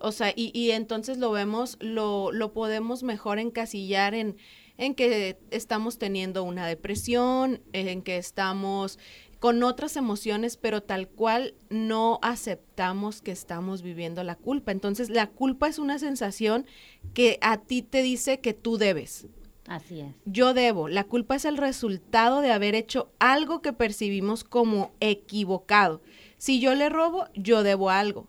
O 0.05 0.13
sea, 0.13 0.33
y, 0.35 0.51
y 0.59 0.73
entonces 0.73 1.19
lo 1.19 1.31
vemos, 1.33 1.77
lo, 1.81 2.31
lo 2.33 2.53
podemos 2.53 3.03
mejor 3.03 3.39
encasillar 3.39 4.15
en, 4.15 4.37
en 4.77 4.95
que 4.95 5.39
estamos 5.51 5.99
teniendo 5.99 6.45
una 6.45 6.67
depresión, 6.67 7.61
en 7.73 8.03
que 8.03 8.19
estamos 8.19 8.99
con 9.41 9.63
otras 9.63 9.97
emociones, 9.97 10.57
pero 10.57 10.83
tal 10.83 11.09
cual 11.09 11.55
no 11.69 12.19
aceptamos 12.23 13.21
que 13.21 13.31
estamos 13.31 13.83
viviendo 13.83 14.25
la 14.25 14.37
culpa. 14.37 14.73
Entonces, 14.73 15.11
la 15.11 15.27
culpa 15.27 15.69
es 15.69 15.79
una 15.79 15.99
sensación 15.99 16.67
que 17.13 17.39
a 17.43 17.59
ti 17.59 17.83
te 17.83 18.03
dice 18.03 18.41
que 18.41 18.55
tú 18.55 18.79
debes. 18.79 19.27
Así 19.67 20.01
es. 20.01 20.15
Yo 20.25 20.55
debo. 20.55 20.89
La 20.89 21.05
culpa 21.05 21.37
es 21.37 21.45
el 21.45 21.57
resultado 21.57 22.41
de 22.41 22.53
haber 22.53 22.75
hecho 22.75 23.11
algo 23.19 23.61
que 23.61 23.73
percibimos 23.73 24.45
como 24.45 24.93
equivocado. 25.01 26.01
Si 26.39 26.61
yo 26.61 26.75
le 26.75 26.89
robo, 26.89 27.27
yo 27.35 27.63
debo 27.63 27.91
algo. 27.91 28.29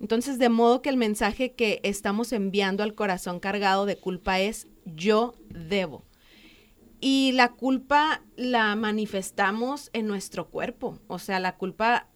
Entonces, 0.00 0.38
de 0.38 0.48
modo 0.48 0.82
que 0.82 0.90
el 0.90 0.96
mensaje 0.96 1.52
que 1.52 1.80
estamos 1.82 2.32
enviando 2.32 2.82
al 2.82 2.94
corazón 2.94 3.40
cargado 3.40 3.86
de 3.86 3.96
culpa 3.96 4.40
es 4.40 4.68
yo 4.84 5.34
debo. 5.48 6.04
Y 7.00 7.32
la 7.32 7.52
culpa 7.52 8.22
la 8.36 8.74
manifestamos 8.76 9.90
en 9.92 10.06
nuestro 10.06 10.48
cuerpo. 10.48 10.98
O 11.08 11.18
sea, 11.18 11.40
la 11.40 11.56
culpa 11.56 12.08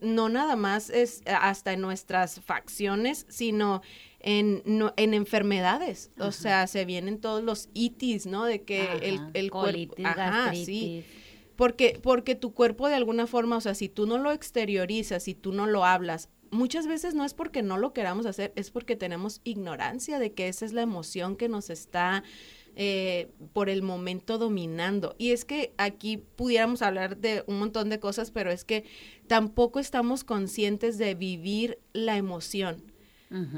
no 0.00 0.28
nada 0.28 0.56
más 0.56 0.90
es 0.90 1.22
hasta 1.26 1.72
en 1.72 1.80
nuestras 1.80 2.40
facciones, 2.40 3.26
sino 3.28 3.82
en, 4.20 4.62
en 4.96 5.14
enfermedades. 5.14 6.10
O 6.18 6.32
sea, 6.32 6.66
se 6.66 6.84
vienen 6.84 7.20
todos 7.20 7.42
los 7.42 7.68
itis, 7.74 8.26
¿no? 8.26 8.44
De 8.44 8.62
que 8.62 8.88
el, 9.02 9.20
el 9.34 9.50
cuerpo... 9.50 9.94
Ajá, 10.04 10.54
sí. 10.54 11.04
Porque, 11.56 11.98
porque 12.00 12.36
tu 12.36 12.54
cuerpo 12.54 12.88
de 12.88 12.94
alguna 12.94 13.26
forma, 13.26 13.56
o 13.56 13.60
sea, 13.60 13.74
si 13.74 13.88
tú 13.88 14.06
no 14.06 14.18
lo 14.18 14.30
exteriorizas, 14.30 15.24
si 15.24 15.34
tú 15.34 15.52
no 15.52 15.66
lo 15.66 15.84
hablas, 15.84 16.28
muchas 16.50 16.86
veces 16.86 17.14
no 17.14 17.24
es 17.24 17.34
porque 17.34 17.62
no 17.62 17.78
lo 17.78 17.92
queramos 17.92 18.26
hacer, 18.26 18.52
es 18.56 18.70
porque 18.70 18.96
tenemos 18.96 19.40
ignorancia 19.44 20.18
de 20.18 20.32
que 20.32 20.48
esa 20.48 20.64
es 20.64 20.72
la 20.72 20.82
emoción 20.82 21.36
que 21.36 21.48
nos 21.48 21.70
está 21.70 22.22
eh, 22.80 23.32
por 23.52 23.68
el 23.68 23.82
momento 23.82 24.38
dominando. 24.38 25.16
Y 25.18 25.32
es 25.32 25.44
que 25.44 25.74
aquí 25.78 26.16
pudiéramos 26.16 26.80
hablar 26.80 27.16
de 27.16 27.42
un 27.48 27.58
montón 27.58 27.88
de 27.88 27.98
cosas, 27.98 28.30
pero 28.30 28.52
es 28.52 28.64
que 28.64 28.84
tampoco 29.26 29.80
estamos 29.80 30.22
conscientes 30.22 30.96
de 30.96 31.16
vivir 31.16 31.80
la 31.92 32.16
emoción. 32.16 32.84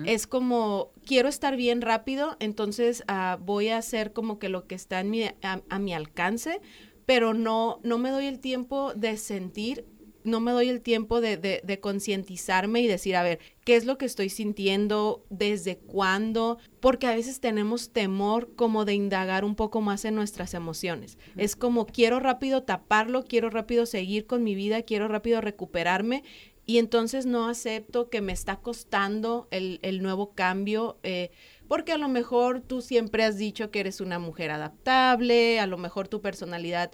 Es 0.05 0.27
como, 0.27 0.91
quiero 1.07 1.29
estar 1.29 1.57
bien 1.57 1.81
rápido, 1.81 2.37
entonces 2.41 3.05
ah, 3.07 3.39
voy 3.41 3.69
a 3.69 3.77
hacer 3.77 4.13
como 4.13 4.41
que 4.41 4.49
lo 4.49 4.67
que 4.67 4.75
está 4.75 4.99
en 4.99 5.11
mi, 5.11 5.25
a, 5.43 5.79
mi 5.79 5.95
alcance, 5.95 6.61
pero 7.07 7.35
no, 7.35 7.79
no 7.85 7.99
me 7.99 8.11
doy 8.11 8.27
el 8.27 8.41
tiempo 8.41 8.95
de 8.95 9.17
sentir 9.17 9.85
no 10.25 10.41
me 10.41 10.53
doy 10.53 10.69
el 10.69 10.81
tiempo 10.81 11.21
de, 11.21 11.37
de, 11.37 11.81
concientizarme 11.81 12.81
y 12.81 12.87
decir, 12.87 13.17
a 13.17 13.23
ver, 13.23 13.39
¿qué 13.65 13.77
es 13.77 13.85
lo 13.85 13.99
que 13.99 14.07
estoy 14.07 14.29
sintiendo? 14.29 15.25
¿Desde 15.31 15.79
cuándo? 15.79 16.59
Porque 16.81 17.07
a 17.07 17.15
veces 17.15 17.41
tenemos 17.41 17.91
temor 17.91 18.55
como 18.55 18.85
de 18.85 18.95
indagar 18.95 19.45
un 19.45 19.55
poco 19.55 19.81
más 19.81 20.05
en 20.05 20.15
nuestras 20.15 20.55
emociones. 20.55 21.19
Es 21.37 21.57
como 21.57 21.87
quiero 21.87 22.21
rápido 22.21 22.63
taparlo, 22.63 23.25
quiero 23.25 23.51
rápido 23.51 23.87
seguir 23.87 24.27
con 24.27 24.43
mi 24.43 24.55
vida, 24.55 24.83
quiero 24.83 25.09
rápido 25.09 25.41
recuperarme 25.41 26.23
y 26.67 26.79
entonces 26.79 27.27
no 27.27 27.49
acepto 27.49 28.11
que 28.11 28.21
me 28.21 28.33
está 28.33 28.61
costando 28.61 29.49
el, 29.51 29.81
el 29.83 30.03
nuevo 30.03 30.35
cambio. 30.35 30.99
Eh, 31.03 31.31
porque 31.71 31.93
a 31.93 31.99
lo 31.99 32.09
mejor 32.09 32.61
tú 32.61 32.81
siempre 32.83 33.23
has 33.23 33.39
dicho 33.39 33.71
que 33.71 33.79
eres 33.79 34.01
una 34.01 34.19
mujer 34.19 34.51
adaptable, 34.51 35.61
a 35.61 35.69
lo 35.69 35.79
mejor 35.79 36.09
tu 36.09 36.21
personalidad 36.21 36.91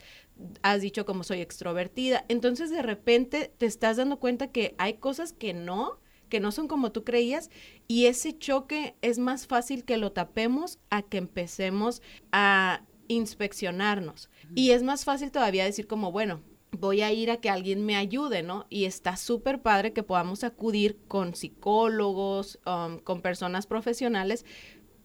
has 0.62 0.80
dicho 0.80 1.06
como 1.06 1.24
soy 1.24 1.40
extrovertida, 1.40 2.24
entonces 2.28 2.70
de 2.70 2.82
repente 2.82 3.52
te 3.56 3.66
estás 3.66 3.96
dando 3.96 4.18
cuenta 4.18 4.52
que 4.52 4.74
hay 4.78 4.94
cosas 4.94 5.32
que 5.32 5.54
no, 5.54 5.98
que 6.28 6.40
no 6.40 6.52
son 6.52 6.68
como 6.68 6.92
tú 6.92 7.04
creías 7.04 7.50
y 7.88 8.06
ese 8.06 8.36
choque 8.36 8.96
es 9.00 9.18
más 9.18 9.46
fácil 9.46 9.84
que 9.84 9.96
lo 9.96 10.12
tapemos 10.12 10.78
a 10.90 11.02
que 11.02 11.18
empecemos 11.18 12.02
a 12.32 12.82
inspeccionarnos. 13.08 14.28
Y 14.54 14.72
es 14.72 14.82
más 14.82 15.04
fácil 15.04 15.30
todavía 15.30 15.64
decir 15.64 15.86
como, 15.86 16.10
bueno, 16.10 16.42
voy 16.72 17.02
a 17.02 17.12
ir 17.12 17.30
a 17.30 17.38
que 17.38 17.48
alguien 17.48 17.86
me 17.86 17.96
ayude, 17.96 18.42
¿no? 18.42 18.66
Y 18.68 18.84
está 18.84 19.16
súper 19.16 19.62
padre 19.62 19.92
que 19.92 20.02
podamos 20.02 20.44
acudir 20.44 20.98
con 21.08 21.34
psicólogos, 21.34 22.58
um, 22.66 22.98
con 22.98 23.22
personas 23.22 23.66
profesionales, 23.66 24.44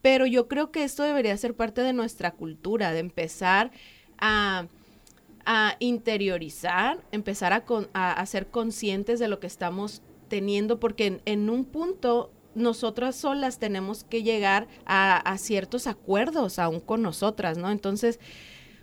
pero 0.01 0.25
yo 0.25 0.47
creo 0.47 0.71
que 0.71 0.83
esto 0.83 1.03
debería 1.03 1.37
ser 1.37 1.55
parte 1.55 1.81
de 1.81 1.93
nuestra 1.93 2.31
cultura, 2.31 2.91
de 2.91 2.99
empezar 2.99 3.71
a 4.17 4.67
a 5.45 5.75
interiorizar, 5.79 7.03
empezar 7.11 7.53
a, 7.53 7.63
a, 7.93 8.25
ser 8.25 8.47
conscientes 8.47 9.19
de 9.19 9.27
lo 9.27 9.39
que 9.39 9.47
estamos 9.47 10.01
teniendo, 10.27 10.79
porque 10.79 11.21
en, 11.25 11.49
un 11.49 11.65
punto 11.65 12.31
nosotras 12.55 13.15
solas 13.15 13.59
tenemos 13.59 14.03
que 14.03 14.23
llegar 14.23 14.67
a, 14.85 15.37
ciertos 15.37 15.87
acuerdos 15.87 16.59
aún 16.59 16.79
con 16.79 17.01
nosotras, 17.01 17.57
¿no? 17.57 17.71
Entonces, 17.71 18.19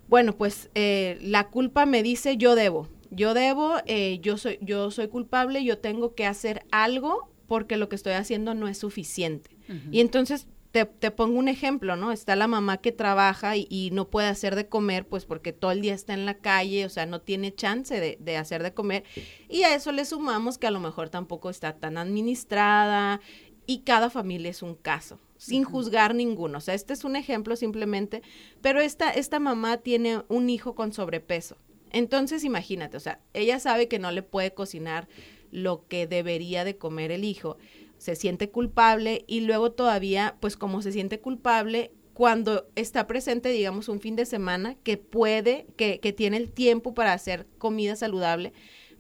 bueno, 0.09 0.37
pues 0.37 0.71
eh, 0.75 1.19
la 1.23 1.49
culpa 1.49 1.87
me 1.87 2.03
dice 2.03 2.37
yo 2.37 2.55
debo, 2.55 2.88
yo 3.11 3.35
debo, 3.35 3.77
eh, 3.87 4.19
yo, 4.21 4.37
soy, 4.37 4.59
yo 4.61 4.91
soy 4.91 5.09
culpable, 5.09 5.65
yo 5.65 5.79
tengo 5.79 6.15
que 6.15 6.27
hacer 6.27 6.65
algo 6.71 7.31
porque 7.47 7.77
lo 7.77 7.88
que 7.88 7.97
estoy 7.97 8.12
haciendo 8.12 8.55
no 8.55 8.69
es 8.69 8.79
suficiente. 8.79 9.57
Y 9.91 10.00
entonces 10.00 10.47
te, 10.87 11.11
pongo 11.11 11.38
un 11.38 11.49
ejemplo, 11.49 11.97
¿no? 11.97 12.12
Está 12.12 12.37
la 12.37 12.47
mamá 12.47 12.78
que 12.78 12.92
trabaja 12.92 13.56
y, 13.56 13.90
no 13.92 14.08
puede 14.08 14.28
hacer 14.28 14.54
de 14.54 14.68
comer, 14.68 15.06
pues 15.06 15.25
porque 15.25 15.52
todo 15.52 15.70
el 15.70 15.80
día 15.80 15.94
está 15.94 16.14
en 16.14 16.26
la 16.26 16.35
calle, 16.35 16.85
o 16.85 16.88
sea, 16.88 17.06
no 17.06 17.20
tiene 17.20 17.54
chance 17.54 17.99
de, 17.99 18.18
de, 18.20 18.37
hacer 18.37 18.62
de 18.62 18.75
comer. 18.75 19.04
Y 19.49 19.62
a 19.62 19.75
eso 19.75 19.92
le 19.92 20.04
sumamos 20.04 20.58
que 20.58 20.66
a 20.66 20.70
lo 20.70 20.80
mejor 20.80 21.08
tampoco 21.08 21.50
está 21.50 21.75
tan 21.75 21.99
administrada 21.99 23.20
y 23.66 23.80
cada 23.80 24.11
familia 24.11 24.50
es 24.50 24.62
un 24.62 24.75
caso, 24.75 25.20
sin 25.37 25.64
juzgar 25.64 26.14
ninguno. 26.14 26.58
O 26.58 26.61
sea, 26.61 26.75
este 26.75 26.92
es 26.92 27.04
un 27.04 27.16
ejemplo 27.16 27.56
simplemente, 27.56 28.23
pero 28.61 28.80
esta, 28.80 29.11
esta 29.11 29.38
mamá 29.40 29.78
tiene 29.78 30.23
un 30.28 30.49
hijo 30.50 30.75
con 30.75 30.92
sobrepeso. 30.92 31.56
Entonces, 31.90 32.44
imagínate, 32.44 32.97
o 32.97 33.00
sea, 33.00 33.20
ella 33.35 33.61
sabe 33.61 33.88
que 33.88 33.99
no 33.99 34.11
le 34.11 34.23
puede 34.23 34.52
cocinar 34.52 35.08
lo 35.50 35.87
que 35.88 36.06
debería 36.06 36.64
de 36.64 36.76
comer 36.76 37.11
el 37.11 37.25
hijo 37.25 37.56
se 37.99 38.17
siente 38.17 38.50
culpable 38.50 39.25
y 39.26 39.40
luego 39.40 39.73
todavía, 39.73 40.37
pues 40.40 40.57
como 40.57 40.83
se 40.83 40.93
siente 40.93 41.21
culpable, 41.21 41.93
cuando 42.14 42.69
está 42.75 43.07
presente, 43.07 43.49
digamos, 43.50 43.88
un 43.88 44.00
fin 44.00 44.17
de 44.17 44.26
semana 44.26 44.75
que 44.83 44.97
puede, 44.97 45.67
que, 45.76 46.00
que 46.00 46.12
tiene 46.12 46.37
el 46.37 46.50
tiempo 46.50 46.93
para 46.95 47.12
hacer 47.12 47.47
comida 47.59 47.95
saludable, 47.95 48.52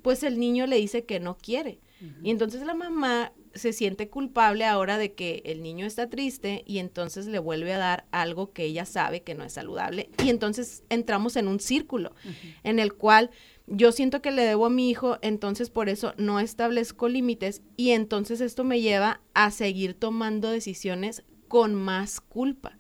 pues 0.02 0.22
el 0.22 0.38
niño 0.38 0.66
le 0.66 0.76
dice 0.76 1.04
que 1.04 1.18
no 1.18 1.36
quiere. 1.36 1.80
Y 2.22 2.30
entonces 2.30 2.62
la 2.62 2.74
mamá 2.74 3.32
se 3.54 3.72
siente 3.72 4.08
culpable 4.08 4.64
ahora 4.64 4.98
de 4.98 5.14
que 5.14 5.42
el 5.44 5.62
niño 5.62 5.84
está 5.84 6.08
triste 6.08 6.62
y 6.64 6.78
entonces 6.78 7.26
le 7.26 7.40
vuelve 7.40 7.72
a 7.72 7.78
dar 7.78 8.06
algo 8.12 8.52
que 8.52 8.64
ella 8.64 8.84
sabe 8.84 9.22
que 9.22 9.34
no 9.34 9.42
es 9.42 9.54
saludable. 9.54 10.10
Y 10.24 10.30
entonces 10.30 10.84
entramos 10.90 11.36
en 11.36 11.48
un 11.48 11.58
círculo 11.58 12.14
en 12.62 12.78
el 12.78 12.94
cual 12.94 13.30
yo 13.70 13.92
siento 13.92 14.22
que 14.22 14.30
le 14.30 14.42
debo 14.42 14.66
a 14.66 14.70
mi 14.70 14.90
hijo, 14.90 15.18
entonces 15.22 15.70
por 15.70 15.88
eso 15.88 16.14
no 16.16 16.40
establezco 16.40 17.08
límites 17.08 17.62
y 17.76 17.90
entonces 17.90 18.40
esto 18.40 18.64
me 18.64 18.80
lleva 18.80 19.20
a 19.34 19.50
seguir 19.50 19.94
tomando 19.94 20.50
decisiones 20.50 21.24
con 21.48 21.74
más 21.74 22.20
culpa. 22.20 22.76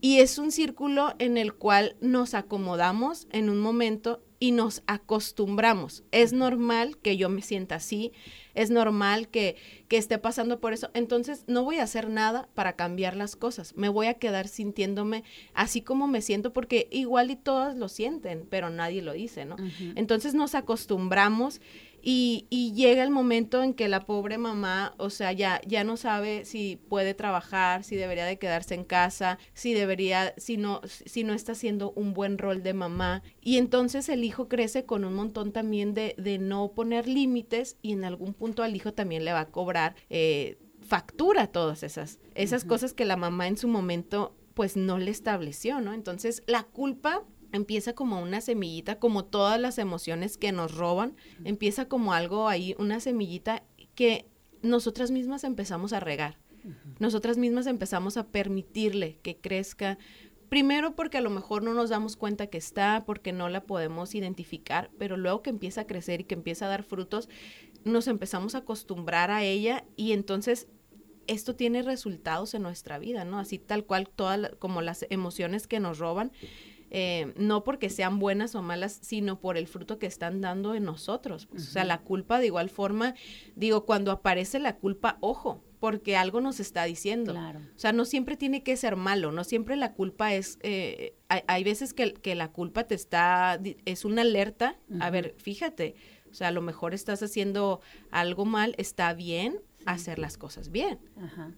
Y 0.00 0.18
es 0.18 0.38
un 0.38 0.52
círculo 0.52 1.14
en 1.18 1.38
el 1.38 1.54
cual 1.54 1.96
nos 2.00 2.34
acomodamos 2.34 3.26
en 3.30 3.48
un 3.48 3.58
momento 3.58 4.22
y 4.42 4.50
nos 4.50 4.82
acostumbramos. 4.88 6.02
Es 6.10 6.32
normal 6.32 6.98
que 6.98 7.16
yo 7.16 7.28
me 7.28 7.42
sienta 7.42 7.76
así, 7.76 8.10
es 8.54 8.70
normal 8.70 9.28
que, 9.28 9.54
que, 9.86 9.98
esté 9.98 10.18
pasando 10.18 10.58
por 10.58 10.72
eso. 10.72 10.90
Entonces 10.94 11.44
no 11.46 11.62
voy 11.62 11.76
a 11.76 11.84
hacer 11.84 12.10
nada 12.10 12.48
para 12.52 12.72
cambiar 12.72 13.14
las 13.14 13.36
cosas. 13.36 13.76
Me 13.76 13.88
voy 13.88 14.08
a 14.08 14.14
quedar 14.14 14.48
sintiéndome 14.48 15.22
así 15.54 15.80
como 15.80 16.08
me 16.08 16.22
siento 16.22 16.52
porque 16.52 16.88
igual 16.90 17.30
y 17.30 17.36
todas 17.36 17.76
lo 17.76 17.88
sienten, 17.88 18.44
pero 18.50 18.68
nadie 18.68 19.00
lo 19.00 19.12
dice, 19.12 19.44
¿no? 19.44 19.54
Entonces 19.94 20.34
nos 20.34 20.56
acostumbramos 20.56 21.60
y, 22.02 22.46
y, 22.50 22.72
llega 22.72 23.02
el 23.04 23.10
momento 23.10 23.62
en 23.62 23.74
que 23.74 23.88
la 23.88 24.00
pobre 24.00 24.36
mamá, 24.36 24.94
o 24.98 25.08
sea, 25.08 25.32
ya, 25.32 25.60
ya 25.66 25.84
no 25.84 25.96
sabe 25.96 26.44
si 26.44 26.76
puede 26.88 27.14
trabajar, 27.14 27.84
si 27.84 27.96
debería 27.96 28.26
de 28.26 28.38
quedarse 28.38 28.74
en 28.74 28.84
casa, 28.84 29.38
si 29.54 29.72
debería, 29.72 30.34
si 30.36 30.56
no, 30.56 30.80
si 30.84 31.22
no 31.22 31.32
está 31.32 31.52
haciendo 31.52 31.92
un 31.92 32.12
buen 32.12 32.38
rol 32.38 32.62
de 32.62 32.74
mamá. 32.74 33.22
Y 33.40 33.58
entonces 33.58 34.08
el 34.08 34.24
hijo 34.24 34.48
crece 34.48 34.84
con 34.84 35.04
un 35.04 35.14
montón 35.14 35.52
también 35.52 35.94
de, 35.94 36.14
de 36.18 36.38
no 36.38 36.72
poner 36.72 37.06
límites 37.06 37.76
y 37.82 37.92
en 37.92 38.04
algún 38.04 38.34
punto 38.34 38.62
al 38.62 38.74
hijo 38.74 38.92
también 38.92 39.24
le 39.24 39.32
va 39.32 39.40
a 39.40 39.50
cobrar 39.50 39.94
eh, 40.10 40.58
factura 40.80 41.46
todas 41.46 41.82
esas, 41.82 42.18
esas 42.34 42.64
cosas 42.64 42.92
que 42.92 43.04
la 43.04 43.16
mamá 43.16 43.46
en 43.46 43.56
su 43.56 43.68
momento 43.68 44.34
pues 44.54 44.76
no 44.76 44.98
le 44.98 45.10
estableció, 45.10 45.80
¿no? 45.80 45.94
Entonces 45.94 46.42
la 46.46 46.64
culpa 46.64 47.22
empieza 47.52 47.94
como 47.94 48.20
una 48.20 48.40
semillita, 48.40 48.98
como 48.98 49.24
todas 49.24 49.60
las 49.60 49.78
emociones 49.78 50.36
que 50.36 50.52
nos 50.52 50.74
roban, 50.74 51.16
empieza 51.44 51.86
como 51.86 52.12
algo 52.12 52.48
ahí, 52.48 52.74
una 52.78 53.00
semillita 53.00 53.62
que 53.94 54.26
nosotras 54.62 55.10
mismas 55.10 55.44
empezamos 55.44 55.92
a 55.92 56.00
regar. 56.00 56.38
Nosotras 57.00 57.38
mismas 57.38 57.66
empezamos 57.66 58.16
a 58.16 58.28
permitirle 58.28 59.18
que 59.22 59.36
crezca. 59.36 59.98
Primero 60.48 60.94
porque 60.94 61.18
a 61.18 61.22
lo 61.22 61.30
mejor 61.30 61.62
no 61.62 61.74
nos 61.74 61.90
damos 61.90 62.16
cuenta 62.16 62.46
que 62.46 62.58
está, 62.58 63.04
porque 63.04 63.32
no 63.32 63.48
la 63.48 63.64
podemos 63.64 64.14
identificar, 64.14 64.90
pero 64.98 65.16
luego 65.16 65.42
que 65.42 65.50
empieza 65.50 65.82
a 65.82 65.86
crecer 65.86 66.20
y 66.20 66.24
que 66.24 66.34
empieza 66.34 66.66
a 66.66 66.68
dar 66.68 66.84
frutos, 66.84 67.28
nos 67.84 68.06
empezamos 68.06 68.54
a 68.54 68.58
acostumbrar 68.58 69.30
a 69.30 69.42
ella 69.42 69.84
y 69.96 70.12
entonces 70.12 70.68
esto 71.26 71.54
tiene 71.56 71.82
resultados 71.82 72.54
en 72.54 72.62
nuestra 72.62 72.98
vida, 72.98 73.24
¿no? 73.24 73.38
Así 73.38 73.58
tal 73.58 73.84
cual, 73.84 74.08
todas 74.08 74.50
como 74.58 74.82
las 74.82 75.06
emociones 75.10 75.66
que 75.66 75.80
nos 75.80 75.98
roban, 75.98 76.32
eh, 76.94 77.32
no 77.36 77.64
porque 77.64 77.88
sean 77.88 78.18
buenas 78.18 78.54
o 78.54 78.60
malas, 78.60 78.98
sino 79.00 79.40
por 79.40 79.56
el 79.56 79.66
fruto 79.66 79.98
que 79.98 80.04
están 80.04 80.42
dando 80.42 80.74
en 80.74 80.84
nosotros. 80.84 81.48
O 81.54 81.58
sea, 81.58 81.86
la 81.86 82.02
culpa 82.02 82.38
de 82.38 82.46
igual 82.46 82.68
forma, 82.68 83.14
digo, 83.56 83.86
cuando 83.86 84.12
aparece 84.12 84.58
la 84.58 84.76
culpa, 84.76 85.16
ojo, 85.20 85.64
porque 85.80 86.18
algo 86.18 86.42
nos 86.42 86.60
está 86.60 86.84
diciendo. 86.84 87.32
Claro. 87.32 87.60
O 87.74 87.78
sea, 87.78 87.94
no 87.94 88.04
siempre 88.04 88.36
tiene 88.36 88.62
que 88.62 88.76
ser 88.76 88.96
malo, 88.96 89.32
no 89.32 89.42
siempre 89.42 89.74
la 89.76 89.94
culpa 89.94 90.34
es, 90.34 90.58
eh, 90.60 91.16
hay, 91.30 91.40
hay, 91.46 91.64
veces 91.64 91.94
que, 91.94 92.12
que, 92.12 92.34
la 92.34 92.52
culpa 92.52 92.84
te 92.84 92.94
está, 92.94 93.58
es 93.86 94.04
una 94.04 94.20
alerta, 94.20 94.76
uh 94.90 94.96
-huh. 94.96 95.02
a 95.02 95.08
ver, 95.08 95.34
fíjate, 95.38 95.94
o 96.30 96.34
sea, 96.34 96.48
a 96.48 96.52
lo 96.52 96.60
mejor 96.60 96.92
estás 96.92 97.22
haciendo 97.22 97.80
algo 98.10 98.44
mal, 98.44 98.74
está 98.76 99.14
bien 99.14 99.60
sí. 99.78 99.84
hacer 99.86 100.18
las 100.18 100.36
cosas 100.36 100.70
bien. 100.70 100.98
Ajá. 101.16 101.52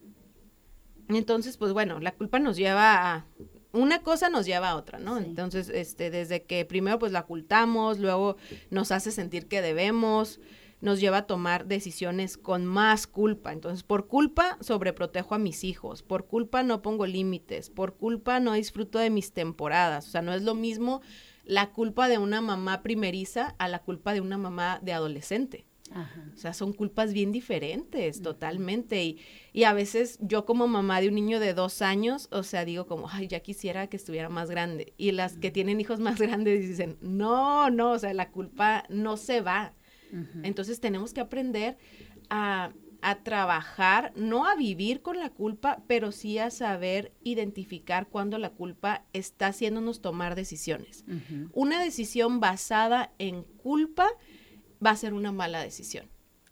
Entonces, 1.09 1.57
pues 1.57 1.73
bueno, 1.73 1.99
la 1.99 2.13
culpa 2.13 2.39
nos 2.39 2.57
lleva 2.57 3.15
a, 3.15 3.27
una 3.75 4.01
cosa 4.03 4.31
nos 4.31 4.47
lleva 4.47 4.71
a 4.71 4.77
otra, 4.77 4.99
¿no? 4.99 5.19
Sí. 5.19 5.25
Entonces, 5.27 5.69
este, 5.69 6.11
desde 6.11 6.45
que 6.45 6.65
primero 6.65 6.99
pues 6.99 7.13
la 7.13 7.21
ocultamos, 7.21 7.99
luego 7.99 8.37
nos 8.71 8.93
hace 8.93 9.11
sentir 9.11 9.47
que 9.47 9.61
debemos, 9.61 10.41
nos 10.81 11.01
lleva 11.01 11.19
a 11.19 11.27
tomar 11.27 11.67
decisiones 11.67 12.37
con 12.37 12.67
más 12.67 13.07
culpa. 13.07 13.53
Entonces, 13.53 13.83
por 13.83 14.07
culpa 14.07 14.59
sobreprotejo 14.61 15.35
a 15.35 15.39
mis 15.39 15.65
hijos, 15.65 16.03
por 16.03 16.27
culpa 16.27 16.63
no 16.63 16.83
pongo 16.83 17.07
límites, 17.07 17.71
por 17.71 17.97
culpa 17.97 18.41
no 18.41 18.53
disfruto 18.53 18.99
de 18.99 19.11
mis 19.11 19.33
temporadas. 19.33 20.07
O 20.07 20.11
sea, 20.11 20.23
no 20.23 20.33
es 20.33 20.43
lo 20.43 20.55
mismo 20.55 21.03
la 21.45 21.73
culpa 21.73 22.09
de 22.09 22.19
una 22.19 22.41
mamá 22.41 22.83
primeriza 22.83 23.55
a 23.59 23.69
la 23.69 23.81
culpa 23.81 24.13
de 24.13 24.21
una 24.21 24.39
mamá 24.39 24.79
de 24.83 24.93
adolescente. 24.93 25.67
Ajá. 25.93 26.25
O 26.33 26.37
sea, 26.37 26.55
son 26.55 26.73
culpas 26.73 27.13
bien 27.13 27.31
diferentes, 27.31 28.23
totalmente. 28.23 29.05
Y, 29.05 29.19
y, 29.53 29.65
a 29.65 29.75
veces 29.75 30.19
yo 30.21 30.47
como 30.47 30.67
mamá 30.67 31.01
de 31.01 31.09
un 31.09 31.15
niño 31.15 31.41
de 31.41 31.53
dos 31.53 31.83
años, 31.83 32.29
o 32.31 32.43
sea, 32.43 32.65
digo 32.65 32.87
como, 32.87 33.09
ay, 33.09 33.29
ya 33.29 33.41
quisiera 33.41 33.87
que 33.89 33.97
estuviera 33.97 34.29
más 34.29 34.51
grande. 34.51 34.95
Y 34.97 35.13
las 35.13 35.37
que 35.37 35.51
tienen 35.51 35.81
hijos 35.81 36.01
más 36.01 36.19
grandes 36.21 36.67
dicen, 36.67 36.97
no, 37.01 37.71
no, 37.71 37.93
o 37.93 37.99
sea, 37.99 38.15
la 38.15 38.31
culpa 38.31 38.85
no 38.89 39.17
se 39.17 39.41
va. 39.41 39.75
Entonces 40.45 40.79
tenemos 40.81 41.13
que 41.13 41.21
aprender 41.21 41.77
a, 42.31 42.73
a 43.03 43.17
trabajar, 43.17 44.13
no 44.17 44.47
a 44.47 44.55
vivir 44.55 45.03
con 45.03 45.19
la 45.19 45.29
culpa, 45.29 45.83
pero 45.89 46.11
sí 46.11 46.39
a 46.39 46.51
saber 46.51 47.13
identificar 47.25 48.07
cuando 48.07 48.39
la 48.39 48.51
culpa 48.51 49.05
está 49.13 49.49
haciéndonos 49.49 50.01
tomar 50.01 50.37
decisiones. 50.37 51.05
Una 51.53 51.83
decisión 51.83 52.41
basada 52.41 53.13
en 53.19 53.43
culpa 53.43 54.09
va 54.85 54.91
a 54.91 54.97
ser 54.97 55.15
una 55.15 55.33
mala 55.33 55.63
decisión. 55.63 56.09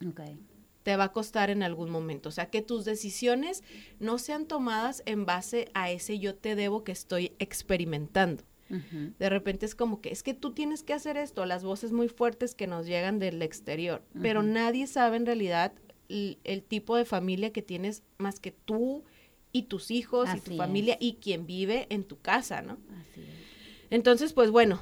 Okay. 0.09 0.39
Te 0.83 0.97
va 0.97 1.05
a 1.05 1.11
costar 1.11 1.49
en 1.49 1.63
algún 1.63 1.89
momento. 1.89 2.29
O 2.29 2.31
sea, 2.31 2.49
que 2.49 2.61
tus 2.61 2.85
decisiones 2.85 3.63
no 3.99 4.17
sean 4.17 4.45
tomadas 4.47 5.01
en 5.05 5.25
base 5.25 5.69
a 5.73 5.91
ese 5.91 6.19
yo 6.19 6.35
te 6.35 6.55
debo 6.55 6.83
que 6.83 6.91
estoy 6.91 7.31
experimentando. 7.39 8.43
Uh 8.69 8.75
-huh. 8.75 9.13
De 9.17 9.29
repente 9.29 9.65
es 9.65 9.75
como 9.75 10.01
que 10.01 10.09
es 10.09 10.23
que 10.23 10.33
tú 10.33 10.51
tienes 10.53 10.83
que 10.83 10.93
hacer 10.93 11.17
esto, 11.17 11.45
las 11.45 11.63
voces 11.63 11.91
muy 11.91 12.07
fuertes 12.07 12.55
que 12.55 12.67
nos 12.67 12.85
llegan 12.85 13.19
del 13.19 13.41
exterior, 13.41 14.01
uh 14.01 14.17
-huh. 14.17 14.21
pero 14.21 14.41
nadie 14.41 14.87
sabe 14.87 15.17
en 15.17 15.25
realidad 15.25 15.73
el, 16.09 16.37
el, 16.43 16.63
tipo 16.63 16.95
de 16.95 17.05
familia 17.05 17.51
que 17.51 17.61
tienes 17.61 18.03
más 18.17 18.39
que 18.39 18.51
tú 18.51 19.03
y 19.51 19.63
tus 19.63 19.91
hijos 19.91 20.27
Así 20.29 20.39
y 20.39 20.41
tu 20.41 20.57
familia 20.57 20.95
es. 20.95 20.99
y 21.01 21.13
quien 21.15 21.45
vive 21.45 21.87
en 21.89 22.03
tu 22.03 22.19
casa, 22.19 22.61
¿no? 22.61 22.77
Así 23.01 23.21
es. 23.21 23.27
Entonces, 23.89 24.33
pues 24.33 24.49
bueno, 24.49 24.81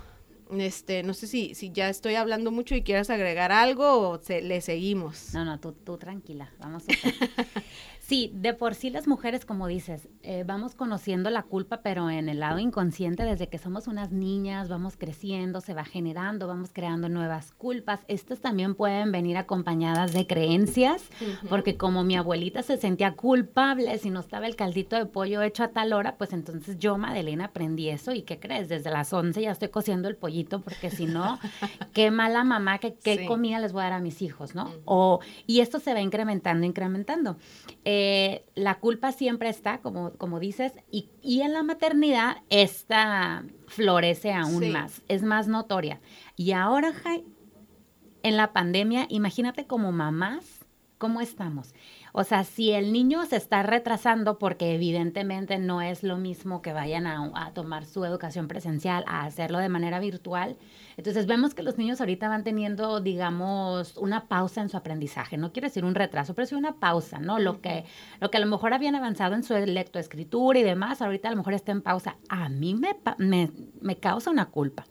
este, 0.60 1.04
no 1.04 1.14
sé 1.14 1.28
si, 1.28 1.56
si 1.56 1.72
ya 1.72 1.90
estoy 1.90 2.16
hablando 2.16 2.52
mucho 2.52 2.76
y 2.76 2.84
quieras 2.84 3.10
agregar 3.10 3.52
algo 3.52 4.10
o 4.10 4.22
se, 4.22 4.42
le 4.42 4.60
seguimos. 4.62 5.34
No, 5.34 5.46
no, 5.46 5.60
tú, 5.60 5.72
tú 5.72 5.98
tranquila, 5.98 6.52
vamos 6.60 6.84
a 6.84 6.92
Sí, 8.12 8.30
de 8.34 8.54
por 8.54 8.76
sí 8.76 8.90
las 8.90 9.08
mujeres, 9.08 9.46
como 9.46 9.68
dices, 9.68 10.10
eh, 10.24 10.44
vamos 10.46 10.76
conociendo 10.76 11.30
la 11.30 11.44
culpa, 11.44 11.82
pero 11.82 12.10
en 12.10 12.28
el 12.28 12.42
lado 12.42 12.60
inconsciente, 12.60 13.24
desde 13.24 13.48
que 13.48 13.58
somos 13.58 13.88
unas 13.88 14.12
niñas, 14.12 14.68
vamos 14.68 14.98
creciendo, 14.98 15.62
se 15.62 15.74
va 15.74 15.86
generando, 15.86 16.48
vamos 16.48 16.72
creando 16.74 17.08
nuevas 17.08 17.54
culpas. 17.54 18.02
Estas 18.10 18.42
también 18.42 18.76
pueden 18.76 19.14
venir 19.14 19.38
acompañadas 19.38 20.12
de 20.12 20.28
creencias, 20.28 21.04
uh 21.22 21.26
-huh. 21.26 21.48
porque 21.48 21.78
como 21.78 22.04
mi 22.04 22.18
abuelita 22.18 22.64
se 22.64 22.76
sentía 22.76 23.14
culpable 23.14 23.98
si 23.98 24.10
no 24.10 24.20
estaba 24.20 24.46
el 24.48 24.58
caldito 24.58 24.98
de 24.98 25.06
pollo 25.06 25.42
hecho 25.42 25.64
a 25.64 25.70
tal 25.70 25.94
hora, 25.94 26.18
pues 26.18 26.34
entonces 26.34 26.80
yo, 26.80 26.98
Madelena, 26.98 27.46
aprendí 27.46 27.88
eso. 27.88 28.12
¿Y 28.12 28.24
qué 28.24 28.40
crees? 28.40 28.68
Desde 28.68 28.90
las 28.90 29.14
11 29.14 29.42
ya 29.42 29.52
estoy 29.52 29.70
cociendo 29.70 30.10
el 30.10 30.18
pollito, 30.18 30.60
porque 30.60 30.90
si 30.90 31.06
no, 31.06 31.40
qué 31.94 32.12
mala 32.12 32.44
mamá, 32.44 32.80
qué, 32.80 32.94
qué 32.96 33.20
sí. 33.20 33.26
comida 33.26 33.60
les 33.60 33.72
voy 33.72 33.84
a 33.84 33.86
dar 33.86 33.94
a 33.94 34.00
mis 34.00 34.22
hijos, 34.22 34.54
¿no? 34.54 34.66
Uh 34.66 34.70
-huh. 34.70 34.82
o, 34.86 35.20
y 35.48 35.62
esto 35.62 35.80
se 35.80 35.94
va 35.94 36.02
incrementando, 36.02 36.66
incrementando. 36.66 37.38
Eh, 37.84 38.46
la 38.56 38.80
culpa 38.80 39.12
siempre 39.12 39.50
está, 39.50 39.80
como, 39.80 40.14
como 40.14 40.40
dices, 40.40 40.74
y, 40.92 41.10
y, 41.22 41.42
en 41.42 41.54
la 41.54 41.64
maternidad 41.64 42.38
esta 42.50 43.44
florece 43.68 44.34
aún 44.34 44.62
sí. 44.62 44.70
más, 44.70 45.02
es 45.08 45.24
más 45.24 45.48
notoria. 45.48 46.00
Y 46.36 46.52
ahora, 46.52 46.94
Jai, 46.94 47.26
en 48.24 48.38
la 48.38 48.54
pandemia, 48.54 49.08
imagínate 49.10 49.66
como 49.66 49.92
mamás, 49.92 50.61
¿cómo 51.02 51.20
estamos? 51.20 51.74
O 52.14 52.24
sea, 52.24 52.44
si 52.44 52.70
el 52.74 52.94
niño 52.94 53.26
se 53.26 53.36
está 53.36 53.64
retrasando 53.64 54.38
porque 54.38 54.76
evidentemente 54.76 55.58
no 55.58 55.82
es 55.82 56.04
lo 56.04 56.18
mismo 56.18 56.62
que 56.62 56.74
vayan 56.74 57.08
a, 57.08 57.32
a, 57.34 57.54
tomar 57.56 57.86
su 57.86 58.06
educación 58.06 58.48
presencial, 58.48 59.04
a 59.08 59.24
hacerlo 59.26 59.58
de 59.58 59.68
manera 59.68 60.00
virtual, 60.00 60.58
entonces 60.98 61.26
vemos 61.26 61.56
que 61.56 61.64
los 61.64 61.80
niños 61.80 62.02
ahorita 62.02 62.30
van 62.30 62.44
teniendo, 62.44 63.00
digamos, 63.00 63.98
una 63.98 64.28
pausa 64.28 64.62
en 64.62 64.70
su 64.70 64.78
aprendizaje. 64.78 65.38
No 65.38 65.52
quiero 65.52 65.70
decir 65.70 65.86
un 65.86 65.96
retraso, 65.96 66.36
pero 66.36 66.46
sí 66.46 66.54
una 66.54 66.76
pausa, 66.76 67.18
¿no? 67.18 67.40
Lo 67.40 67.62
que, 67.62 67.86
lo 68.20 68.30
que 68.30 68.38
a 68.38 68.42
lo 68.42 68.46
mejor 68.46 68.76
habían 68.76 68.94
avanzado 68.94 69.34
en 69.34 69.42
su 69.42 69.56
lectoescritura 69.56 70.60
y 70.60 70.64
demás, 70.64 71.02
ahorita 71.02 71.30
a 71.30 71.32
lo 71.32 71.38
mejor 71.38 71.56
está 71.56 71.72
en 71.72 71.82
pausa. 71.82 72.18
A 72.30 72.48
mí 72.48 72.76
me, 72.76 72.96
me, 73.18 73.52
me 73.82 73.98
causa 73.98 74.30
una 74.30 74.52
culpa. 74.52 74.86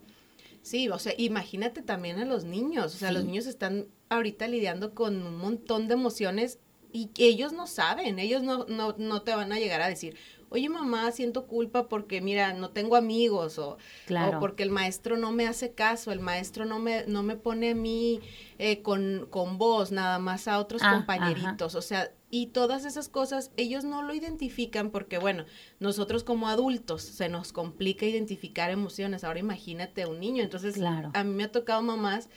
Sí, 0.61 0.89
o 0.89 0.99
sea, 0.99 1.13
imagínate 1.17 1.81
también 1.81 2.19
a 2.19 2.25
los 2.25 2.43
niños. 2.43 2.95
O 2.95 2.97
sea, 2.97 3.09
sí. 3.09 3.13
los 3.15 3.25
niños 3.25 3.47
están 3.47 3.87
ahorita 4.09 4.47
lidiando 4.47 4.93
con 4.93 5.21
un 5.25 5.37
montón 5.37 5.87
de 5.87 5.95
emociones 5.95 6.59
y 6.93 7.09
ellos 7.17 7.53
no 7.53 7.67
saben, 7.67 8.19
ellos 8.19 8.43
no, 8.43 8.65
no, 8.67 8.95
no 8.97 9.21
te 9.21 9.33
van 9.33 9.51
a 9.53 9.59
llegar 9.59 9.81
a 9.81 9.87
decir, 9.87 10.17
oye 10.51 10.67
mamá, 10.67 11.09
siento 11.11 11.47
culpa 11.47 11.87
porque 11.87 12.19
mira, 12.19 12.53
no 12.53 12.69
tengo 12.71 12.97
amigos 12.97 13.57
o, 13.57 13.77
claro. 14.05 14.37
o 14.37 14.39
porque 14.41 14.63
el 14.63 14.69
maestro 14.69 15.17
no 15.17 15.31
me 15.31 15.47
hace 15.47 15.71
caso, 15.71 16.11
el 16.11 16.19
maestro 16.19 16.65
no 16.65 16.77
me, 16.77 17.05
no 17.07 17.23
me 17.23 17.37
pone 17.37 17.71
a 17.71 17.75
mí 17.75 18.19
eh, 18.59 18.81
con, 18.81 19.27
con 19.29 19.57
voz, 19.57 19.91
nada 19.91 20.19
más 20.19 20.49
a 20.49 20.59
otros 20.59 20.81
ah, 20.83 20.93
compañeritos, 20.93 21.71
ajá. 21.73 21.79
o 21.79 21.81
sea, 21.81 22.11
y 22.29 22.47
todas 22.47 22.83
esas 22.83 23.07
cosas 23.07 23.51
ellos 23.55 23.85
no 23.85 24.03
lo 24.03 24.13
identifican 24.13 24.91
porque, 24.91 25.17
bueno, 25.17 25.45
nosotros 25.79 26.25
como 26.25 26.49
adultos 26.49 27.01
se 27.01 27.29
nos 27.29 27.53
complica 27.53 28.05
identificar 28.05 28.71
emociones, 28.71 29.23
ahora 29.23 29.39
imagínate 29.39 30.05
un 30.05 30.19
niño, 30.19 30.43
entonces 30.43 30.75
claro. 30.75 31.11
a 31.13 31.23
mí 31.23 31.33
me 31.33 31.45
ha 31.45 31.51
tocado 31.51 31.81
mamás 31.81 32.29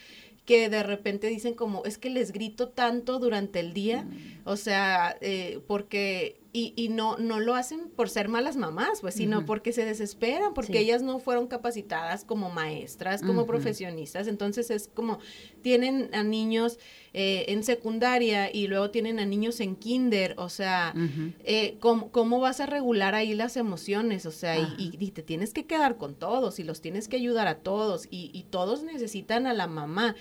que 0.44 0.68
de 0.68 0.82
repente 0.82 1.26
dicen 1.28 1.54
como, 1.54 1.84
es 1.84 1.98
que 1.98 2.10
les 2.10 2.32
grito 2.32 2.68
tanto 2.68 3.18
durante 3.18 3.60
el 3.60 3.72
día, 3.72 4.02
mm. 4.02 4.40
o 4.44 4.56
sea, 4.56 5.16
eh, 5.20 5.60
porque, 5.66 6.43
y, 6.56 6.72
y, 6.76 6.88
no, 6.88 7.18
no 7.18 7.40
lo 7.40 7.56
hacen 7.56 7.90
por 7.96 8.08
ser 8.08 8.28
malas 8.28 8.56
mamás, 8.56 9.00
pues, 9.00 9.16
sino 9.16 9.38
uh 9.38 9.42
-huh. 9.42 9.44
porque 9.44 9.72
se 9.72 9.84
desesperan, 9.84 10.54
porque 10.54 10.74
sí. 10.74 10.78
ellas 10.78 11.02
no 11.02 11.18
fueron 11.18 11.48
capacitadas 11.48 12.24
como 12.24 12.48
maestras, 12.48 13.22
como 13.22 13.40
uh 13.40 13.44
-huh. 13.44 13.48
profesionistas, 13.48 14.28
entonces 14.28 14.70
es 14.70 14.86
como, 14.86 15.18
tienen 15.62 16.10
a 16.14 16.22
niños 16.22 16.78
eh, 17.12 17.46
en 17.48 17.64
secundaria 17.64 18.54
y 18.54 18.68
luego 18.68 18.90
tienen 18.90 19.18
a 19.18 19.26
niños 19.26 19.58
en 19.58 19.74
kinder, 19.74 20.36
o 20.38 20.48
sea, 20.48 20.92
uh 20.94 20.98
-huh. 21.00 21.32
eh, 21.44 21.76
¿cómo, 21.80 22.12
¿cómo, 22.12 22.38
vas 22.38 22.60
a 22.60 22.66
regular 22.66 23.16
ahí 23.16 23.34
las 23.34 23.56
emociones? 23.56 24.24
O 24.24 24.30
sea, 24.30 24.56
y, 24.56 24.62
y, 24.78 24.96
y, 25.00 25.10
te 25.10 25.24
tienes 25.24 25.52
que 25.52 25.66
quedar 25.66 25.96
con 25.96 26.14
todos 26.14 26.60
y 26.60 26.62
los 26.62 26.80
tienes 26.80 27.08
que 27.08 27.16
ayudar 27.16 27.48
a 27.48 27.58
todos 27.58 28.06
y, 28.12 28.30
y 28.32 28.44
todos 28.44 28.84
necesitan 28.84 29.48
a 29.48 29.54
la 29.54 29.66
mamá. 29.66 30.14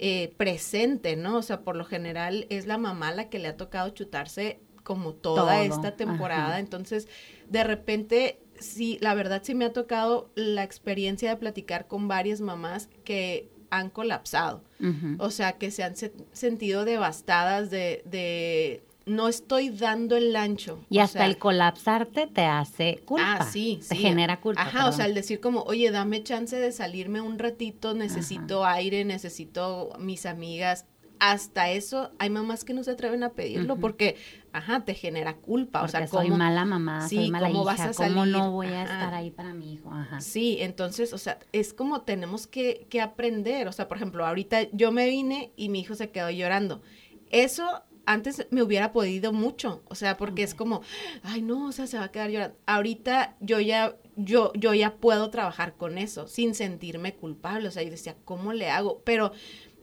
Eh, 0.00 0.32
presente, 0.36 1.16
¿no? 1.16 1.38
O 1.38 1.42
sea, 1.42 1.62
por 1.62 1.74
lo 1.74 1.84
general 1.84 2.46
es 2.50 2.66
la 2.68 2.78
mamá 2.78 3.10
la 3.10 3.28
que 3.28 3.40
le 3.40 3.48
ha 3.48 3.56
tocado 3.56 3.90
chutarse 3.90 4.60
como 4.88 5.12
toda 5.12 5.42
Todo. 5.42 5.74
esta 5.74 5.96
temporada. 5.96 6.48
Ajá. 6.52 6.60
Entonces, 6.60 7.08
de 7.50 7.62
repente, 7.62 8.38
sí, 8.58 8.96
la 9.02 9.12
verdad 9.12 9.42
sí 9.44 9.54
me 9.54 9.66
ha 9.66 9.72
tocado 9.74 10.30
la 10.34 10.64
experiencia 10.64 11.28
de 11.28 11.36
platicar 11.36 11.86
con 11.88 12.08
varias 12.08 12.40
mamás 12.40 12.88
que 13.04 13.50
han 13.70 13.90
colapsado. 13.90 14.64
Uh 14.80 14.84
-huh. 14.86 15.16
O 15.18 15.30
sea, 15.30 15.52
que 15.58 15.70
se 15.70 15.84
han 15.84 15.94
se 15.94 16.10
sentido 16.32 16.86
devastadas 16.86 17.68
de, 17.68 18.02
de 18.06 18.82
no 19.04 19.28
estoy 19.28 19.68
dando 19.68 20.16
el 20.16 20.34
ancho. 20.34 20.78
Y 20.88 21.00
hasta 21.00 21.18
sea, 21.18 21.26
el 21.26 21.36
colapsarte 21.36 22.26
te 22.26 22.46
hace 22.46 23.00
culpa. 23.04 23.38
Ah, 23.40 23.44
sí, 23.44 23.80
Te 23.86 23.94
sí. 23.94 24.00
genera 24.00 24.40
culpa. 24.40 24.62
Ajá, 24.62 24.70
perdón. 24.72 24.88
o 24.88 24.92
sea, 24.92 25.04
el 25.04 25.14
decir 25.14 25.40
como, 25.40 25.62
oye, 25.64 25.90
dame 25.90 26.22
chance 26.22 26.56
de 26.56 26.72
salirme 26.72 27.20
un 27.20 27.38
ratito, 27.38 27.92
necesito 27.92 28.64
Ajá. 28.64 28.76
aire, 28.76 29.04
necesito 29.04 29.92
mis 29.98 30.24
amigas. 30.24 30.86
Hasta 31.20 31.70
eso, 31.70 32.12
hay 32.20 32.30
mamás 32.30 32.64
que 32.64 32.72
no 32.74 32.84
se 32.84 32.92
atreven 32.92 33.24
a 33.24 33.30
pedirlo 33.30 33.74
uh 33.74 33.76
-huh. 33.76 33.80
porque, 33.80 34.14
ajá, 34.52 34.84
te 34.84 34.94
genera 34.94 35.36
culpa. 35.36 35.80
Porque 35.80 35.96
o 35.96 35.98
sea, 35.98 36.06
soy 36.06 36.26
¿cómo, 36.26 36.38
mala 36.38 36.64
mamá, 36.64 37.08
sí, 37.08 37.16
soy 37.16 37.30
mala 37.30 37.48
¿cómo 37.48 37.62
hija, 37.62 37.72
vas 37.72 37.80
a 37.80 37.92
salir? 37.92 38.14
¿cómo 38.14 38.26
no 38.26 38.50
voy 38.52 38.68
a 38.68 38.82
ajá. 38.82 38.94
estar 38.94 39.14
ahí 39.14 39.30
para 39.30 39.54
mi 39.54 39.74
hijo? 39.74 39.92
Ajá. 39.92 40.20
Sí, 40.20 40.58
entonces, 40.60 41.12
o 41.12 41.18
sea, 41.18 41.38
es 41.52 41.72
como 41.72 42.02
tenemos 42.02 42.46
que, 42.46 42.86
que 42.90 43.00
aprender. 43.00 43.68
O 43.68 43.72
sea, 43.72 43.88
por 43.88 43.96
ejemplo, 43.96 44.26
ahorita 44.26 44.70
yo 44.72 44.92
me 44.92 45.08
vine 45.08 45.52
y 45.56 45.68
mi 45.68 45.80
hijo 45.80 45.94
se 45.94 46.10
quedó 46.10 46.30
llorando. 46.30 46.82
Eso 47.30 47.82
antes 48.08 48.46
me 48.50 48.62
hubiera 48.62 48.92
podido 48.92 49.34
mucho, 49.34 49.82
o 49.86 49.94
sea, 49.94 50.16
porque 50.16 50.32
okay. 50.32 50.44
es 50.44 50.54
como, 50.54 50.80
ay 51.22 51.42
no, 51.42 51.66
o 51.66 51.72
sea, 51.72 51.86
se 51.86 51.98
va 51.98 52.04
a 52.04 52.10
quedar 52.10 52.30
llorando. 52.30 52.56
Ahorita 52.64 53.36
yo 53.40 53.60
ya, 53.60 53.96
yo, 54.16 54.50
yo 54.54 54.72
ya 54.72 54.96
puedo 54.96 55.28
trabajar 55.28 55.74
con 55.74 55.98
eso, 55.98 56.26
sin 56.26 56.54
sentirme 56.54 57.14
culpable, 57.14 57.68
o 57.68 57.70
sea, 57.70 57.82
yo 57.82 57.90
decía, 57.90 58.16
¿cómo 58.24 58.54
le 58.54 58.70
hago? 58.70 59.02
Pero 59.04 59.32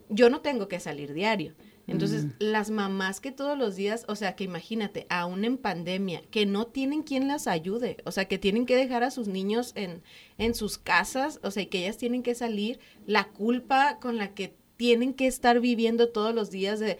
yo 0.09 0.31
no 0.31 0.41
tengo 0.41 0.67
que 0.67 0.79
salir 0.79 1.13
diario. 1.13 1.53
Entonces, 1.87 2.27
las 2.39 2.71
mamás 2.71 3.19
que 3.19 3.31
todos 3.31 3.57
los 3.57 3.75
días, 3.75 4.05
o 4.07 4.15
sea, 4.15 4.35
que 4.35 4.43
imagínate, 4.43 5.05
aún 5.09 5.45
en 5.45 5.57
pandemia, 5.57 6.23
que 6.31 6.45
no 6.45 6.65
tienen 6.65 7.03
quien 7.03 7.27
las 7.27 7.47
ayude, 7.47 7.97
o 8.05 8.11
sea, 8.11 8.25
que 8.25 8.39
tienen 8.39 8.65
que 8.65 8.75
dejar 8.75 9.03
a 9.03 9.11
sus 9.11 9.27
niños 9.27 9.71
en, 9.75 10.01
en 10.37 10.55
sus 10.55 10.77
casas, 10.77 11.39
o 11.43 11.51
sea, 11.51 11.63
y 11.63 11.67
que 11.67 11.79
ellas 11.79 11.97
tienen 11.97 12.23
que 12.23 12.33
salir, 12.33 12.79
la 13.05 13.25
culpa 13.25 13.99
con 13.99 14.17
la 14.17 14.33
que 14.33 14.55
tienen 14.77 15.13
que 15.13 15.27
estar 15.27 15.59
viviendo 15.59 16.09
todos 16.09 16.33
los 16.33 16.49
días 16.49 16.79
de, 16.79 16.97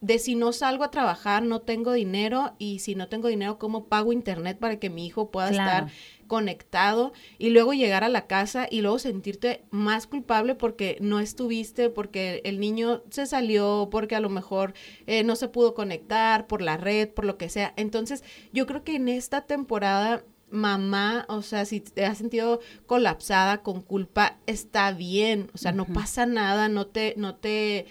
de 0.00 0.18
si 0.18 0.34
no 0.34 0.52
salgo 0.52 0.84
a 0.84 0.90
trabajar, 0.90 1.42
no 1.42 1.60
tengo 1.60 1.92
dinero 1.92 2.54
y 2.58 2.80
si 2.80 2.94
no 2.94 3.08
tengo 3.08 3.28
dinero, 3.28 3.58
¿cómo 3.58 3.86
pago 3.86 4.12
internet 4.12 4.58
para 4.58 4.78
que 4.78 4.90
mi 4.90 5.06
hijo 5.06 5.30
pueda 5.30 5.50
estar 5.50 5.88
conectado 6.26 7.12
y 7.38 7.50
luego 7.50 7.72
llegar 7.72 8.04
a 8.04 8.08
la 8.08 8.26
casa 8.26 8.66
y 8.70 8.80
luego 8.80 8.98
sentirte 8.98 9.64
más 9.70 10.06
culpable 10.06 10.54
porque 10.54 10.98
no 11.00 11.20
estuviste, 11.20 11.90
porque 11.90 12.40
el 12.44 12.60
niño 12.60 13.02
se 13.10 13.26
salió, 13.26 13.88
porque 13.90 14.16
a 14.16 14.20
lo 14.20 14.28
mejor 14.28 14.74
eh, 15.06 15.24
no 15.24 15.36
se 15.36 15.48
pudo 15.48 15.74
conectar 15.74 16.46
por 16.46 16.62
la 16.62 16.76
red, 16.76 17.08
por 17.08 17.24
lo 17.24 17.36
que 17.38 17.48
sea. 17.48 17.72
Entonces, 17.76 18.24
yo 18.52 18.66
creo 18.66 18.84
que 18.84 18.96
en 18.96 19.08
esta 19.08 19.42
temporada 19.42 20.24
mamá, 20.50 21.26
o 21.28 21.42
sea, 21.42 21.64
si 21.64 21.80
te 21.80 22.04
has 22.04 22.18
sentido 22.18 22.60
colapsada 22.86 23.62
con 23.62 23.82
culpa, 23.82 24.38
está 24.46 24.92
bien, 24.92 25.50
o 25.54 25.58
sea, 25.58 25.72
no 25.72 25.86
pasa 25.86 26.26
nada, 26.26 26.68
no 26.68 26.86
te, 26.86 27.14
no 27.16 27.34
te 27.34 27.86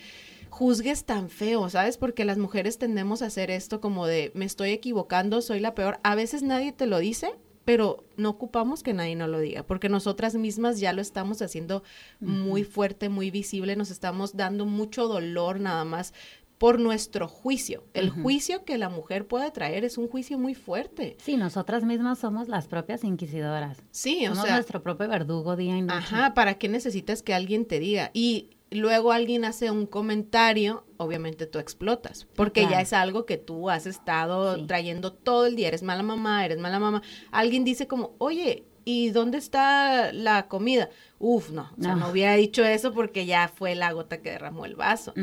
juzgues 0.50 1.04
tan 1.04 1.30
feo, 1.30 1.69
¿sabes? 1.69 1.98
Porque 1.98 2.24
las 2.24 2.38
mujeres 2.38 2.78
tendemos 2.78 3.21
a 3.21 3.26
hacer 3.26 3.52
esto 3.52 3.82
como 3.82 4.08
de 4.08 4.32
me 4.36 4.45
estoy 4.45 4.71
equivocando, 4.71 5.41
soy 5.41 5.60
la 5.60 5.76
peor. 5.76 6.00
A 6.04 6.15
veces 6.15 6.43
nadie 6.43 6.71
te 6.71 6.86
lo 6.86 7.00
dice, 7.00 7.36
pero 7.65 8.06
no 8.15 8.30
ocupamos 8.30 8.84
que 8.84 8.93
nadie 8.93 9.15
nos 9.15 9.30
lo 9.30 9.39
diga, 9.39 9.63
porque 9.63 9.89
nosotras 9.89 10.36
mismas 10.36 10.80
ya 10.80 10.93
lo 10.93 11.01
estamos 11.01 11.41
haciendo 11.41 11.84
muy 12.19 12.63
fuerte, 12.63 13.10
muy 13.10 13.32
visible, 13.32 13.75
nos 13.75 13.91
estamos 13.91 14.38
dando 14.38 14.65
mucho 14.65 15.08
dolor 15.08 15.60
nada 15.60 15.84
más 15.84 16.13
por 16.58 16.80
nuestro 16.80 17.28
juicio. 17.28 17.84
El 17.93 18.10
juicio 18.10 18.63
que 18.63 18.78
la 18.78 18.89
mujer 18.89 19.28
puede 19.28 19.51
traer 19.51 19.84
es 19.84 19.97
un 19.97 20.08
juicio 20.08 20.39
muy 20.39 20.56
fuerte. 20.56 21.17
Sí, 21.19 21.36
nosotras 21.36 21.84
mismas 21.84 22.19
somos 22.19 22.47
las 22.47 22.67
propias 22.67 23.04
inquisidoras. 23.04 23.84
Sí, 23.91 24.25
o 24.28 24.36
sea. 24.36 24.54
nuestro 24.54 24.82
propio 24.82 25.08
verdugo 25.10 25.56
día 25.56 25.78
y 25.78 25.82
noche. 25.82 25.97
Ajá, 25.97 26.34
¿para 26.34 26.54
qué 26.58 26.69
necesitas 26.69 27.21
que 27.23 27.34
alguien 27.34 27.65
te 27.65 27.80
diga? 27.80 28.10
Y 28.13 28.54
luego 28.71 29.12
alguien 29.12 29.45
hace 29.45 29.71
un 29.71 29.86
comentario, 29.86 30.86
obviamente 30.97 31.45
tú 31.45 31.60
explotas, 31.60 32.28
porque 32.36 32.67
ya 32.67 32.82
es 32.82 32.93
algo 32.93 33.25
que 33.25 33.38
tú 33.38 33.69
has 33.69 33.86
estado 33.86 34.65
trayendo 34.65 35.13
todo 35.13 35.45
el 35.45 35.56
día, 35.56 35.67
eres 35.69 35.84
mala 35.84 36.04
mamá, 36.04 36.45
eres 36.45 36.60
mala 36.60 36.80
mamá. 36.80 37.01
Alguien 37.32 37.63
dice 37.63 37.88
como, 37.88 38.15
oye, 38.17 38.65
¿y 38.86 39.10
dónde 39.10 39.38
está 39.38 40.13
la 40.13 40.47
comida? 40.47 40.89
Uf, 41.19 41.49
no, 41.49 41.71
o 41.78 41.82
sea, 41.82 41.95
no, 41.95 42.10
hubiera 42.10 42.36
dicho 42.36 42.63
eso 42.63 42.93
porque 42.93 43.25
ya 43.25 43.47
fue 43.47 43.73
la 43.75 43.91
gota 43.91 44.21
que 44.21 44.32
derramó 44.32 44.65
el 44.65 44.75
vaso. 44.75 45.13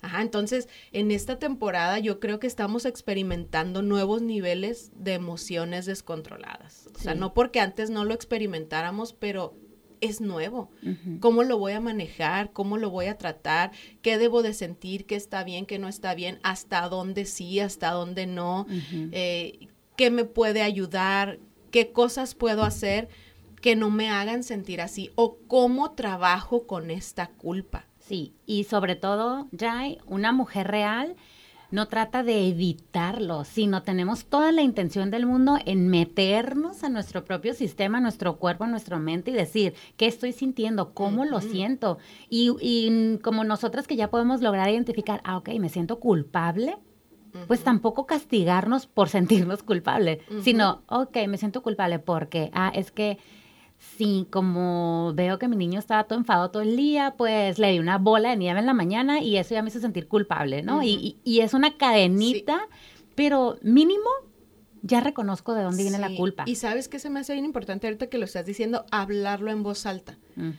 Ajá, 0.00 0.22
entonces, 0.22 0.68
en 0.92 1.10
esta 1.10 1.38
temporada 1.38 1.98
yo 1.98 2.18
creo 2.18 2.40
que 2.40 2.46
estamos 2.46 2.86
experimentando 2.86 3.82
nuevos 3.82 4.22
niveles 4.22 4.90
de 4.94 5.14
emociones 5.14 5.86
descontroladas. 5.86 6.88
O 6.94 6.98
sea, 6.98 7.14
no 7.14 7.34
porque 7.34 7.60
antes 7.60 7.90
no 7.90 8.04
lo 8.04 8.14
experimentáramos, 8.14 9.12
pero 9.12 9.54
es 10.00 10.20
nuevo. 10.20 10.70
¿Cómo 11.20 11.42
lo 11.42 11.58
voy 11.58 11.72
a 11.72 11.80
manejar? 11.80 12.52
¿Cómo 12.52 12.76
lo 12.76 12.90
voy 12.90 13.06
a 13.06 13.18
tratar? 13.18 13.72
¿Qué 14.02 14.18
debo 14.18 14.42
de 14.42 14.54
sentir? 14.54 15.06
¿Qué 15.06 15.16
está 15.16 15.44
bien? 15.44 15.66
¿Qué 15.66 15.78
no 15.78 15.88
está 15.88 16.14
bien? 16.14 16.38
¿Hasta 16.42 16.88
dónde 16.88 17.24
sí? 17.24 17.60
¿Hasta 17.60 17.90
dónde 17.90 18.26
no? 18.26 18.66
Eh, 19.12 19.68
¿Qué 19.96 20.10
me 20.10 20.24
puede 20.24 20.62
ayudar? 20.62 21.38
¿Qué 21.70 21.92
cosas 21.92 22.34
puedo 22.34 22.62
hacer 22.64 23.08
que 23.60 23.76
no 23.76 23.90
me 23.90 24.10
hagan 24.10 24.42
sentir 24.42 24.80
así? 24.80 25.10
¿O 25.14 25.36
cómo 25.46 25.92
trabajo 25.92 26.66
con 26.66 26.90
esta 26.90 27.28
culpa? 27.28 27.86
Sí, 27.98 28.32
y 28.46 28.64
sobre 28.64 28.96
todo, 28.96 29.48
Jai, 29.56 29.98
una 30.06 30.32
mujer 30.32 30.68
real 30.68 31.16
no 31.70 31.88
trata 31.88 32.22
de 32.22 32.48
evitarlo, 32.48 33.44
sino 33.44 33.82
tenemos 33.82 34.26
toda 34.26 34.52
la 34.52 34.62
intención 34.62 35.10
del 35.10 35.26
mundo 35.26 35.58
en 35.64 35.88
meternos 35.88 36.84
a 36.84 36.88
nuestro 36.88 37.24
propio 37.24 37.54
sistema, 37.54 37.98
a 37.98 38.00
nuestro 38.00 38.36
cuerpo, 38.36 38.64
a 38.64 38.68
nuestra 38.68 38.98
mente 38.98 39.30
y 39.30 39.34
decir, 39.34 39.74
¿qué 39.96 40.06
estoy 40.06 40.32
sintiendo? 40.32 40.92
¿Cómo 40.94 41.24
lo 41.24 41.40
siento? 41.40 41.98
Y, 42.28 42.52
y, 42.60 43.18
como 43.18 43.44
nosotras 43.44 43.86
que 43.86 43.96
ya 43.96 44.10
podemos 44.10 44.40
lograr 44.40 44.68
identificar, 44.68 45.20
ah, 45.24 45.36
ok, 45.36 45.50
me 45.58 45.68
siento 45.68 46.00
culpable, 46.00 46.76
pues 47.46 47.62
tampoco 47.62 48.06
castigarnos 48.06 48.86
por 48.86 49.08
sentirnos 49.10 49.62
culpables, 49.62 50.18
sino, 50.42 50.82
ok, 50.88 51.16
me 51.28 51.38
siento 51.38 51.62
culpable 51.62 51.98
porque, 51.98 52.50
ah, 52.52 52.72
es 52.74 52.90
que 52.90 53.18
Sí, 53.96 54.26
como 54.30 55.12
veo 55.14 55.38
que 55.38 55.48
mi 55.48 55.56
niño 55.56 55.78
estaba 55.78 56.04
todo 56.04 56.18
enfadado 56.18 56.50
todo 56.50 56.62
el 56.62 56.76
día, 56.76 57.14
pues 57.16 57.58
le 57.58 57.72
di 57.72 57.78
una 57.78 57.96
bola 57.96 58.30
de 58.30 58.36
nieve 58.36 58.60
en 58.60 58.66
la 58.66 58.74
mañana 58.74 59.20
y 59.20 59.38
eso 59.38 59.54
ya 59.54 59.62
me 59.62 59.70
hizo 59.70 59.80
sentir 59.80 60.06
culpable, 60.06 60.62
¿no? 60.62 60.82
y, 60.82 61.16
y, 61.24 61.40
es 61.40 61.54
una 61.54 61.76
cadenita, 61.76 62.60
pero 63.14 63.58
mínimo 63.62 64.10
ya 64.82 65.00
reconozco 65.00 65.54
de 65.54 65.62
dónde 65.62 65.82
viene 65.82 65.98
la 65.98 66.14
culpa. 66.14 66.44
Y 66.46 66.56
sabes 66.56 66.88
que 66.88 66.98
se 66.98 67.10
me 67.10 67.20
hace 67.20 67.32
bien 67.32 67.44
importante 67.44 67.86
ahorita 67.86 68.08
que 68.08 68.18
lo 68.18 68.24
estás 68.24 68.46
diciendo, 68.46 68.84
hablarlo 68.90 69.50
en 69.50 69.62
voz 69.62 69.86
alta. 69.86 70.18
Mm, 70.36 70.50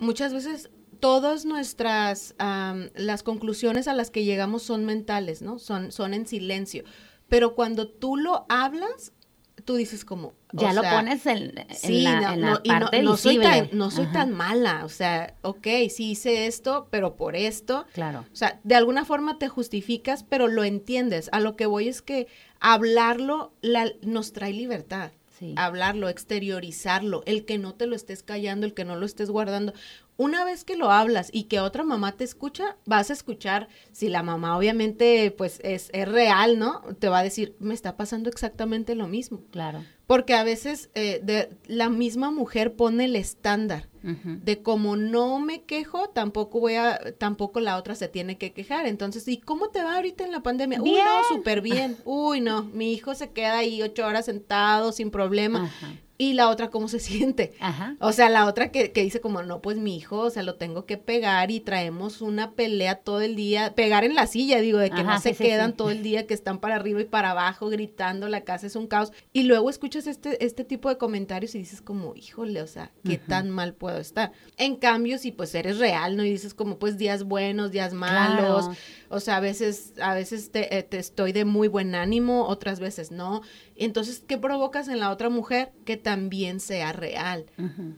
Muchas 0.00 0.32
veces 0.32 0.70
todas 1.00 1.44
nuestras, 1.44 2.34
las 2.38 3.22
conclusiones 3.22 3.88
a 3.88 3.94
las 3.94 4.10
que 4.10 4.24
llegamos 4.24 4.62
son 4.62 4.84
mentales, 4.84 5.42
¿no? 5.42 5.58
Son, 5.58 5.92
son 5.92 6.14
en 6.14 6.26
silencio. 6.26 6.84
Pero 7.28 7.54
cuando 7.54 7.88
tú 7.88 8.16
lo 8.16 8.44
hablas, 8.48 9.12
tú 9.60 9.76
dices 9.76 10.04
como... 10.04 10.32
Ya 10.52 10.72
lo 10.72 10.82
pones 10.82 11.26
en, 11.26 11.54
la, 11.54 12.36
no, 12.36 12.60
parte 12.64 13.02
no, 13.02 13.16
Soy 13.16 13.38
tan, 13.38 13.68
no 13.72 13.90
soy 13.90 14.06
tan 14.06 14.32
mala, 14.32 14.84
o 14.84 14.88
sea, 14.88 15.34
ok, 15.42 15.66
sí 15.88 16.10
hice 16.10 16.46
esto, 16.46 16.88
pero 16.90 17.14
por 17.14 17.36
esto. 17.36 17.86
Claro. 17.92 18.24
O 18.32 18.36
sea, 18.36 18.58
de 18.64 18.74
alguna 18.74 19.04
forma 19.04 19.38
te 19.38 19.48
justificas, 19.48 20.24
pero 20.24 20.48
lo 20.48 20.64
entiendes. 20.64 21.28
A 21.32 21.38
lo 21.40 21.54
que 21.54 21.66
voy 21.66 21.88
es 21.88 22.02
que 22.02 22.26
hablarlo 22.58 23.52
la, 23.60 23.92
nos 24.02 24.32
trae 24.32 24.52
libertad. 24.52 25.12
Sí. 25.38 25.54
Hablarlo, 25.56 26.08
exteriorizarlo, 26.08 27.22
el 27.24 27.46
que 27.46 27.56
no 27.56 27.74
te 27.74 27.86
lo 27.86 27.96
estés 27.96 28.22
callando, 28.22 28.66
el 28.66 28.74
que 28.74 28.84
no 28.84 28.96
lo 28.96 29.06
estés 29.06 29.30
guardando 29.30 29.72
una 30.20 30.44
vez 30.44 30.64
que 30.64 30.76
lo 30.76 30.90
hablas 30.90 31.30
y 31.32 31.44
que 31.44 31.60
otra 31.60 31.82
mamá 31.82 32.12
te 32.12 32.24
escucha, 32.24 32.76
vas 32.84 33.08
a 33.08 33.14
escuchar, 33.14 33.68
si 33.90 34.10
la 34.10 34.22
mamá 34.22 34.58
obviamente 34.58 35.30
pues 35.30 35.60
es, 35.64 35.88
es 35.94 36.06
real, 36.06 36.58
¿no? 36.58 36.82
Te 36.98 37.08
va 37.08 37.20
a 37.20 37.22
decir, 37.22 37.56
me 37.58 37.72
está 37.72 37.96
pasando 37.96 38.28
exactamente 38.28 38.94
lo 38.94 39.08
mismo. 39.08 39.40
Claro. 39.50 39.82
Porque 40.06 40.34
a 40.34 40.44
veces 40.44 40.90
eh, 40.94 41.20
de, 41.22 41.48
la 41.66 41.88
misma 41.88 42.30
mujer 42.30 42.76
pone 42.76 43.06
el 43.06 43.16
estándar 43.16 43.88
de 44.02 44.62
como 44.62 44.96
no 44.96 45.38
me 45.38 45.62
quejo, 45.62 46.08
tampoco 46.08 46.60
voy 46.60 46.74
a, 46.74 46.98
tampoco 47.18 47.60
la 47.60 47.76
otra 47.76 47.94
se 47.94 48.08
tiene 48.08 48.38
que 48.38 48.52
quejar. 48.52 48.86
Entonces, 48.86 49.26
¿y 49.28 49.38
cómo 49.38 49.68
te 49.68 49.82
va 49.82 49.96
ahorita 49.96 50.24
en 50.24 50.32
la 50.32 50.42
pandemia? 50.42 50.82
Uy, 50.82 50.92
no, 50.92 51.24
súper 51.28 51.60
bien. 51.60 51.96
Uy, 52.04 52.40
no, 52.40 52.64
mi 52.64 52.92
hijo 52.92 53.14
se 53.14 53.30
queda 53.30 53.58
ahí 53.58 53.82
ocho 53.82 54.06
horas 54.06 54.26
sentado 54.26 54.92
sin 54.92 55.10
problema. 55.10 55.64
Ajá 55.64 55.94
y 56.20 56.34
la 56.34 56.50
otra 56.50 56.68
cómo 56.68 56.86
se 56.86 57.00
siente. 57.00 57.54
Ajá. 57.60 57.96
O 57.98 58.12
sea, 58.12 58.28
la 58.28 58.44
otra 58.44 58.70
que, 58.70 58.92
que, 58.92 59.02
dice 59.02 59.22
como, 59.22 59.42
no, 59.42 59.62
pues 59.62 59.78
mi 59.78 59.96
hijo, 59.96 60.18
o 60.18 60.30
sea, 60.30 60.42
lo 60.42 60.56
tengo 60.56 60.84
que 60.84 60.98
pegar 60.98 61.50
y 61.50 61.60
traemos 61.60 62.20
una 62.20 62.52
pelea 62.52 62.96
todo 62.96 63.22
el 63.22 63.36
día, 63.36 63.74
pegar 63.74 64.04
en 64.04 64.14
la 64.14 64.26
silla, 64.26 64.60
digo, 64.60 64.78
de 64.78 64.90
que 64.90 65.02
no 65.02 65.18
se 65.18 65.34
quedan 65.34 65.72
todo 65.72 65.90
el 65.90 66.02
día, 66.02 66.26
que 66.26 66.34
están 66.34 66.58
para 66.58 66.76
arriba 66.76 67.00
y 67.00 67.06
para 67.06 67.30
abajo 67.30 67.70
gritando, 67.70 68.28
la 68.28 68.42
casa 68.42 68.66
es 68.66 68.76
un 68.76 68.86
caos. 68.86 69.12
Y 69.32 69.44
luego 69.44 69.70
escuchas 69.70 70.06
este, 70.06 70.44
este 70.44 70.62
tipo 70.64 70.90
de 70.90 70.98
comentarios 70.98 71.54
y 71.54 71.58
dices 71.58 71.80
como, 71.80 72.14
híjole, 72.14 72.60
o 72.60 72.66
sea, 72.66 72.92
qué 73.02 73.16
tan 73.16 73.48
mal 73.48 73.72
puedo 73.90 74.00
estar. 74.00 74.32
En 74.56 74.76
cambio, 74.76 75.18
si 75.18 75.32
pues 75.32 75.54
eres 75.54 75.78
real, 75.78 76.16
¿no? 76.16 76.24
Y 76.24 76.30
dices 76.30 76.54
como, 76.54 76.78
pues 76.78 76.96
días 76.96 77.24
buenos, 77.24 77.72
días 77.72 77.92
malos, 77.92 78.70
o 79.08 79.20
sea, 79.20 79.38
a 79.38 79.40
veces, 79.40 79.94
a 80.00 80.14
veces 80.14 80.52
te, 80.52 80.76
eh, 80.76 80.82
te 80.82 80.98
estoy 80.98 81.32
de 81.32 81.44
muy 81.44 81.68
buen 81.68 81.94
ánimo, 81.94 82.46
otras 82.46 82.78
veces 82.78 83.10
no. 83.10 83.42
Entonces, 83.74 84.22
¿qué 84.26 84.38
provocas 84.38 84.88
en 84.88 85.00
la 85.00 85.10
otra 85.10 85.28
mujer? 85.28 85.72
Que 85.84 85.96
también 85.96 86.60
sea 86.60 86.92
real. 86.92 87.46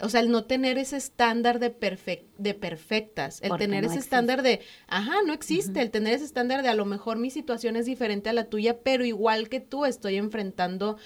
O 0.00 0.08
sea, 0.08 0.20
el 0.20 0.30
no 0.30 0.44
tener 0.44 0.78
ese 0.78 0.96
estándar 0.96 1.58
de, 1.58 1.74
de 2.38 2.54
perfectas, 2.54 3.40
el 3.42 3.56
tener 3.58 3.84
ese 3.84 3.98
estándar 3.98 4.42
de, 4.42 4.60
ajá, 4.86 5.16
no 5.26 5.32
existe, 5.32 5.82
el 5.82 5.90
tener 5.90 6.14
ese 6.14 6.24
estándar 6.24 6.62
de 6.62 6.68
a 6.68 6.74
lo 6.74 6.86
mejor 6.86 7.18
mi 7.18 7.30
situación 7.30 7.76
es 7.76 7.84
diferente 7.84 8.30
a 8.30 8.32
la 8.32 8.44
tuya, 8.44 8.78
pero 8.82 9.04
igual 9.04 9.48
que 9.48 9.60
tú 9.60 9.84
estoy 9.84 10.16
enfrentando 10.16 10.96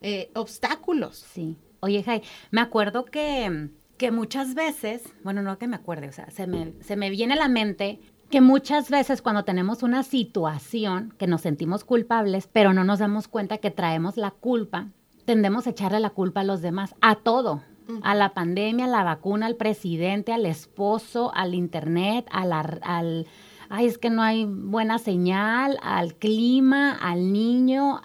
eh, 0.00 0.30
obstáculos. 0.34 1.24
Sí. 1.32 1.56
Oye, 1.84 2.02
Jai, 2.02 2.22
me 2.50 2.62
acuerdo 2.62 3.04
que, 3.04 3.68
que 3.96 4.10
muchas 4.10 4.54
veces, 4.54 5.02
bueno, 5.22 5.42
no 5.42 5.58
que 5.58 5.68
me 5.68 5.76
acuerde, 5.76 6.08
o 6.08 6.12
sea, 6.12 6.30
se 6.30 6.46
me, 6.46 6.72
se 6.80 6.96
me 6.96 7.10
viene 7.10 7.34
a 7.34 7.36
la 7.38 7.48
mente 7.48 8.00
que 8.30 8.40
muchas 8.40 8.90
veces 8.90 9.22
cuando 9.22 9.44
tenemos 9.44 9.82
una 9.82 10.02
situación 10.02 11.14
que 11.18 11.26
nos 11.26 11.42
sentimos 11.42 11.84
culpables, 11.84 12.48
pero 12.52 12.72
no 12.72 12.82
nos 12.82 12.98
damos 12.98 13.28
cuenta 13.28 13.58
que 13.58 13.70
traemos 13.70 14.16
la 14.16 14.32
culpa, 14.32 14.88
tendemos 15.24 15.66
a 15.66 15.70
echarle 15.70 16.00
la 16.00 16.10
culpa 16.10 16.40
a 16.40 16.44
los 16.44 16.60
demás, 16.60 16.94
a 17.00 17.16
todo, 17.16 17.62
a 18.02 18.14
la 18.14 18.34
pandemia, 18.34 18.86
a 18.86 18.88
la 18.88 19.04
vacuna, 19.04 19.46
al 19.46 19.56
presidente, 19.56 20.32
al 20.32 20.46
esposo, 20.46 21.32
al 21.34 21.54
internet, 21.54 22.26
al, 22.32 22.52
al 22.52 23.26
ay, 23.68 23.86
es 23.86 23.98
que 23.98 24.10
no 24.10 24.22
hay 24.22 24.46
buena 24.46 24.98
señal, 24.98 25.78
al 25.82 26.14
clima, 26.14 26.92
al 26.92 27.32
niño, 27.32 28.00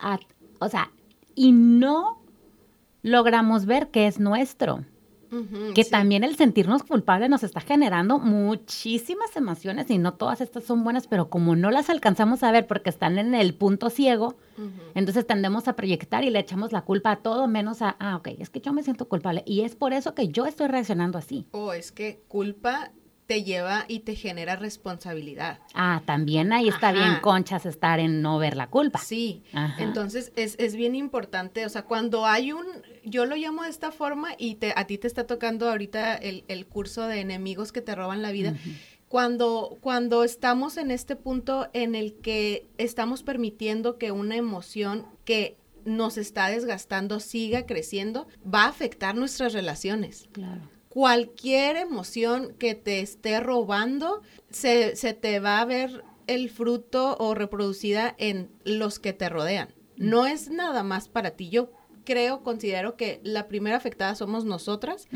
o 0.60 0.69
sea, 0.69 0.91
y 1.36 1.52
no 1.54 2.21
logramos 3.02 3.65
ver 3.65 3.89
que 3.89 4.08
es 4.08 4.19
nuestro. 4.19 4.84
Que 5.75 5.83
también 5.85 6.23
el 6.23 6.35
sentirnos 6.35 6.83
culpables 6.83 7.29
nos 7.29 7.43
está 7.43 7.61
generando 7.61 8.19
muchísimas 8.19 9.35
emociones 9.35 9.89
y 9.89 9.97
no 9.97 10.13
todas 10.13 10.41
estas 10.41 10.63
son 10.63 10.83
buenas, 10.83 11.07
pero 11.07 11.29
como 11.29 11.55
no 11.55 11.71
las 11.71 11.89
alcanzamos 11.89 12.43
a 12.43 12.51
ver 12.51 12.67
porque 12.67 12.89
están 12.89 13.17
en 13.19 13.35
el 13.35 13.53
punto 13.53 13.89
ciego, 13.89 14.35
entonces 14.95 15.25
tendemos 15.25 15.67
a 15.67 15.75
proyectar 15.75 16.23
y 16.23 16.29
le 16.29 16.39
echamos 16.39 16.71
la 16.71 16.81
culpa 16.81 17.11
a 17.11 17.15
todo 17.17 17.47
menos 17.47 17.81
a, 17.81 17.95
ah, 17.99 18.17
ok, 18.17 18.29
es 18.39 18.49
que 18.49 18.59
yo 18.59 18.73
me 18.73 18.83
siento 18.83 19.07
culpable 19.07 19.43
y 19.45 19.61
es 19.61 19.75
por 19.75 19.93
eso 19.93 20.15
que 20.15 20.29
yo 20.29 20.45
estoy 20.45 20.67
reaccionando 20.67 21.17
así. 21.17 21.45
O 21.51 21.73
es 21.73 21.91
que 21.91 22.21
culpa 22.27 22.91
te 23.29 23.43
lleva 23.43 23.85
y 23.87 23.99
te 23.99 24.15
genera 24.15 24.55
responsabilidad. 24.55 25.59
Ah, 25.75 26.01
también 26.03 26.51
ahí 26.51 26.67
está 26.67 26.91
bien 26.91 27.19
conchas 27.21 27.67
estar 27.67 27.99
en 27.99 28.23
no 28.23 28.39
ver 28.39 28.57
la 28.57 28.71
culpa. 28.71 28.97
Sí, 28.97 29.43
entonces 29.77 30.31
es, 30.35 30.55
es, 30.57 30.75
bien 30.75 30.95
importante, 30.95 31.63
o 31.63 31.69
sea, 31.69 31.83
cuando 31.83 32.25
hay 32.25 32.53
un, 32.53 32.65
yo 33.05 33.27
lo 33.27 33.35
llamo 33.35 33.61
de 33.61 33.69
esta 33.69 33.91
forma 33.91 34.29
y 34.39 34.55
te, 34.55 34.73
a 34.75 34.87
ti 34.87 34.97
te 34.97 35.05
está 35.05 35.27
tocando 35.27 35.69
ahorita 35.69 36.15
el, 36.15 36.43
el 36.47 36.65
curso 36.65 37.05
de 37.05 37.19
enemigos 37.19 37.71
que 37.71 37.81
te 37.81 37.93
roban 37.93 38.23
la 38.23 38.31
vida. 38.31 38.55
Cuando, 39.07 39.77
cuando 39.79 40.23
estamos 40.23 40.77
en 40.77 40.89
este 40.89 41.15
punto 41.15 41.69
en 41.73 41.93
el 41.93 42.15
que 42.15 42.67
estamos 42.79 43.21
permitiendo 43.21 43.99
que 43.99 44.11
una 44.11 44.37
emoción 44.37 45.05
que 45.23 45.55
nos 45.85 46.17
está 46.17 46.47
desgastando 46.47 47.19
siga 47.19 47.67
creciendo, 47.67 48.27
va 48.43 48.63
a 48.63 48.69
afectar 48.69 49.13
nuestras 49.13 49.53
relaciones. 49.53 50.27
Claro 50.31 50.78
cualquier 50.89 51.78
emoción 51.78 52.56
que 52.58 52.75
te 52.75 52.99
esté 52.99 53.39
robando, 53.39 54.21
se, 54.49 54.93
te 54.93 55.39
va 55.39 55.62
a 55.62 55.65
ver 55.65 56.04
el 56.28 56.49
fruto 56.49 57.15
o 57.19 57.36
reproducida 57.36 58.15
en 58.17 58.49
los 58.63 58.99
que 58.99 59.13
te 59.13 59.30
rodean. 59.30 59.73
No 59.95 60.25
es 60.25 60.49
nada 60.49 60.84
más 60.84 61.08
para 61.08 61.32
ti. 61.32 61.49
Yo 61.49 61.71
creo, 62.06 62.41
considero 62.43 62.95
que 62.95 63.19
la 63.23 63.47
primera 63.47 63.78
afectada 63.78 64.15
somos 64.15 64.45
nosotras, 64.45 65.08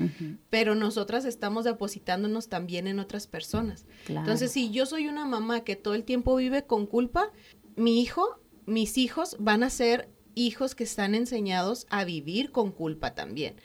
pero 0.50 0.76
nosotras 0.76 1.26
estamos 1.26 1.64
depositándonos 1.66 2.50
también 2.50 2.88
en 2.88 3.00
otras 3.00 3.26
personas. 3.28 3.86
Entonces, 4.08 4.52
si 4.52 4.70
yo 4.70 4.86
soy 4.86 5.08
una 5.08 5.26
mamá 5.26 5.64
que 5.64 5.76
todo 5.76 5.96
el 5.96 6.04
tiempo 6.04 6.36
vive 6.36 6.66
con 6.66 6.86
culpa, 6.86 7.32
mi 7.76 8.02
hijo, 8.02 8.40
mis 8.66 8.98
hijos 8.98 9.38
van 9.40 9.64
a 9.64 9.70
ser 9.70 10.10
hijos 10.36 10.76
que 10.76 10.84
están 10.84 11.16
enseñados 11.16 11.88
a 11.90 12.04
vivir 12.06 12.52
con 12.52 12.72
culpa 12.72 13.14
también. 13.14 13.56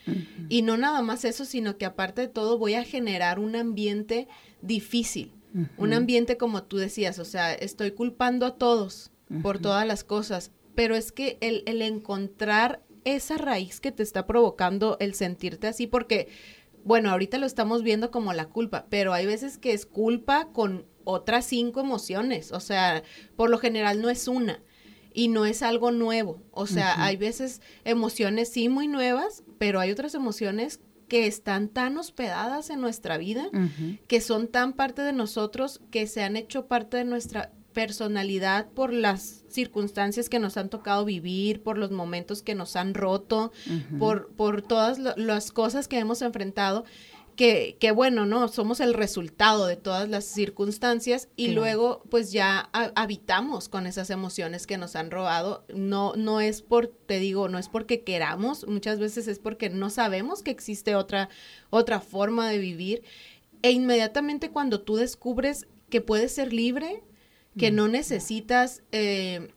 Y 0.48 0.62
no 0.62 0.76
nada 0.76 1.02
más 1.02 1.24
eso, 1.24 1.44
sino 1.44 1.78
que 1.78 1.86
aparte 1.86 2.22
de 2.22 2.28
todo 2.28 2.58
voy 2.58 2.74
a 2.74 2.84
generar 2.84 3.38
un 3.38 3.56
ambiente 3.56 4.28
difícil, 4.62 5.32
un 5.76 5.92
ambiente 5.92 6.36
como 6.36 6.62
tú 6.64 6.76
decías, 6.76 7.18
o 7.18 7.24
sea, 7.24 7.54
estoy 7.54 7.92
culpando 7.92 8.46
a 8.46 8.56
todos 8.56 9.10
por 9.42 9.58
todas 9.58 9.86
las 9.86 10.04
cosas, 10.04 10.52
pero 10.74 10.94
es 10.94 11.12
que 11.12 11.38
el, 11.40 11.62
el 11.66 11.82
encontrar 11.82 12.82
esa 13.04 13.38
raíz 13.38 13.80
que 13.80 13.92
te 13.92 14.02
está 14.02 14.26
provocando 14.26 14.96
el 15.00 15.14
sentirte 15.14 15.66
así, 15.66 15.86
porque, 15.86 16.28
bueno, 16.84 17.10
ahorita 17.10 17.38
lo 17.38 17.46
estamos 17.46 17.82
viendo 17.82 18.10
como 18.10 18.32
la 18.32 18.46
culpa, 18.46 18.86
pero 18.88 19.12
hay 19.12 19.26
veces 19.26 19.58
que 19.58 19.72
es 19.72 19.86
culpa 19.86 20.48
con 20.52 20.86
otras 21.04 21.46
cinco 21.46 21.80
emociones, 21.80 22.52
o 22.52 22.60
sea, 22.60 23.02
por 23.34 23.48
lo 23.48 23.58
general 23.58 24.02
no 24.02 24.10
es 24.10 24.28
una 24.28 24.62
y 25.18 25.26
no 25.26 25.46
es 25.46 25.62
algo 25.64 25.90
nuevo. 25.90 26.40
O 26.52 26.68
sea, 26.68 27.02
hay 27.02 27.16
veces 27.16 27.60
emociones 27.82 28.50
sí 28.50 28.68
muy 28.68 28.86
nuevas, 28.86 29.42
pero 29.58 29.80
hay 29.80 29.90
otras 29.90 30.14
emociones 30.14 30.78
que 31.08 31.26
están 31.26 31.66
tan 31.66 31.98
hospedadas 31.98 32.70
en 32.70 32.80
nuestra 32.80 33.18
vida, 33.18 33.48
que 34.06 34.20
son 34.20 34.46
tan 34.46 34.74
parte 34.74 35.02
de 35.02 35.12
nosotros, 35.12 35.80
que 35.90 36.06
se 36.06 36.22
han 36.22 36.36
hecho 36.36 36.66
parte 36.66 36.98
de 36.98 37.04
nuestra 37.04 37.50
personalidad 37.72 38.68
por 38.70 38.92
las 38.92 39.42
circunstancias 39.48 40.28
que 40.28 40.38
nos 40.38 40.56
han 40.56 40.68
tocado 40.68 41.04
vivir, 41.04 41.64
por 41.64 41.78
los 41.78 41.90
momentos 41.90 42.42
que 42.42 42.54
nos 42.54 42.76
han 42.76 42.94
roto, 42.94 43.50
por, 43.98 44.28
por 44.36 44.62
todas 44.62 45.00
las 45.16 45.50
cosas 45.50 45.88
que 45.88 45.98
hemos 45.98 46.22
enfrentado 46.22 46.84
que, 47.38 47.92
bueno, 47.94 48.26
¿no? 48.26 48.48
Somos 48.48 48.80
el 48.80 48.94
resultado 48.94 49.68
de 49.68 49.76
todas 49.76 50.08
las 50.08 50.24
circunstancias 50.24 51.28
y 51.36 51.52
luego 51.52 52.02
pues 52.10 52.32
ya 52.32 52.68
habitamos 52.72 53.68
con 53.68 53.86
esas 53.86 54.10
emociones 54.10 54.66
que 54.66 54.76
nos 54.76 54.96
han 54.96 55.12
robado. 55.12 55.64
No, 55.72 56.14
no 56.16 56.40
es 56.40 56.62
por, 56.62 56.88
te 56.88 57.20
digo, 57.20 57.48
no 57.48 57.58
es 57.58 57.68
porque 57.68 58.02
queramos, 58.02 58.66
muchas 58.66 58.98
veces 58.98 59.28
es 59.28 59.38
porque 59.38 59.70
no 59.70 59.88
sabemos 59.88 60.42
que 60.42 60.50
existe 60.50 60.96
otra, 60.96 61.28
otra 61.70 62.00
forma 62.00 62.50
de 62.50 62.58
vivir. 62.58 63.04
E 63.62 63.70
inmediatamente 63.70 64.50
cuando 64.50 64.80
tú 64.80 64.96
descubres 64.96 65.68
que 65.90 66.00
puedes 66.00 66.34
ser 66.34 66.52
libre, 66.52 67.04
que 67.56 67.70
no 67.70 67.86
necesitas 67.86 68.82
eh, 68.90 69.52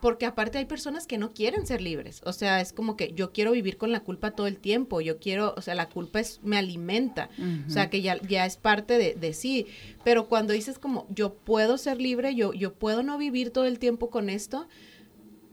porque 0.00 0.26
aparte 0.26 0.58
hay 0.58 0.64
personas 0.64 1.06
que 1.06 1.18
no 1.18 1.32
quieren 1.32 1.66
ser 1.66 1.80
libres, 1.80 2.22
o 2.24 2.32
sea, 2.32 2.60
es 2.60 2.72
como 2.72 2.96
que 2.96 3.12
yo 3.12 3.32
quiero 3.32 3.52
vivir 3.52 3.76
con 3.76 3.92
la 3.92 4.00
culpa 4.00 4.32
todo 4.32 4.46
el 4.46 4.58
tiempo, 4.58 5.00
yo 5.00 5.18
quiero, 5.18 5.54
o 5.56 5.62
sea, 5.62 5.74
la 5.74 5.88
culpa 5.88 6.20
es, 6.20 6.40
me 6.42 6.56
alimenta, 6.56 7.30
o 7.66 7.70
sea, 7.70 7.90
que 7.90 8.02
ya, 8.02 8.20
ya 8.22 8.46
es 8.46 8.56
parte 8.56 8.98
de, 8.98 9.14
de, 9.14 9.32
sí, 9.32 9.66
pero 10.04 10.28
cuando 10.28 10.52
dices 10.52 10.78
como 10.78 11.06
yo 11.10 11.34
puedo 11.34 11.78
ser 11.78 12.00
libre, 12.00 12.34
yo, 12.34 12.52
yo 12.52 12.74
puedo 12.74 13.02
no 13.02 13.18
vivir 13.18 13.50
todo 13.50 13.64
el 13.64 13.78
tiempo 13.78 14.10
con 14.10 14.30
esto, 14.30 14.66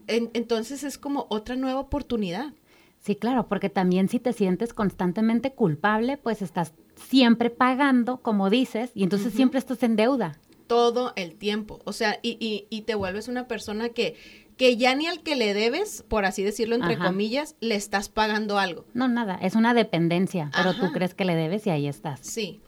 entonces 0.06 0.84
es 0.84 0.98
como 0.98 1.26
otra 1.28 1.56
nueva 1.56 1.80
oportunidad. 1.80 2.54
Sí, 3.00 3.14
claro, 3.14 3.46
porque 3.46 3.68
también 3.68 4.08
si 4.08 4.18
te 4.18 4.32
sientes 4.32 4.72
constantemente 4.72 5.52
culpable, 5.52 6.16
pues 6.16 6.42
estás 6.42 6.72
siempre 6.96 7.50
pagando, 7.50 8.18
como 8.22 8.50
dices, 8.50 8.90
y 8.94 9.04
entonces 9.04 9.32
siempre 9.32 9.58
estás 9.58 9.82
en 9.82 9.96
deuda 9.96 10.38
todo 10.68 11.12
el 11.16 11.34
tiempo. 11.34 11.80
O 11.84 11.92
sea, 11.92 12.20
y, 12.22 12.66
y, 12.70 12.82
te 12.82 12.94
vuelves 12.94 13.26
una 13.26 13.48
persona 13.48 13.88
que, 13.88 14.16
que 14.56 14.76
ya 14.76 14.94
ni 14.94 15.08
al 15.08 15.22
que 15.22 15.34
le 15.34 15.54
debes, 15.54 16.04
por 16.06 16.24
así 16.24 16.44
decirlo, 16.44 16.76
entre 16.76 16.96
comillas, 16.98 17.56
le 17.58 17.74
estás 17.74 18.08
pagando 18.08 18.58
algo. 18.58 18.84
No, 18.94 19.08
nada, 19.08 19.36
es 19.42 19.56
una 19.56 19.74
dependencia, 19.74 20.50
pero 20.54 20.74
tú 20.74 20.92
crees 20.92 21.14
que 21.14 21.24
le 21.24 21.34
debes 21.34 21.66
y 21.66 21.70
ahí 21.70 21.88
estás. 21.88 22.20
Sí, 22.20 22.60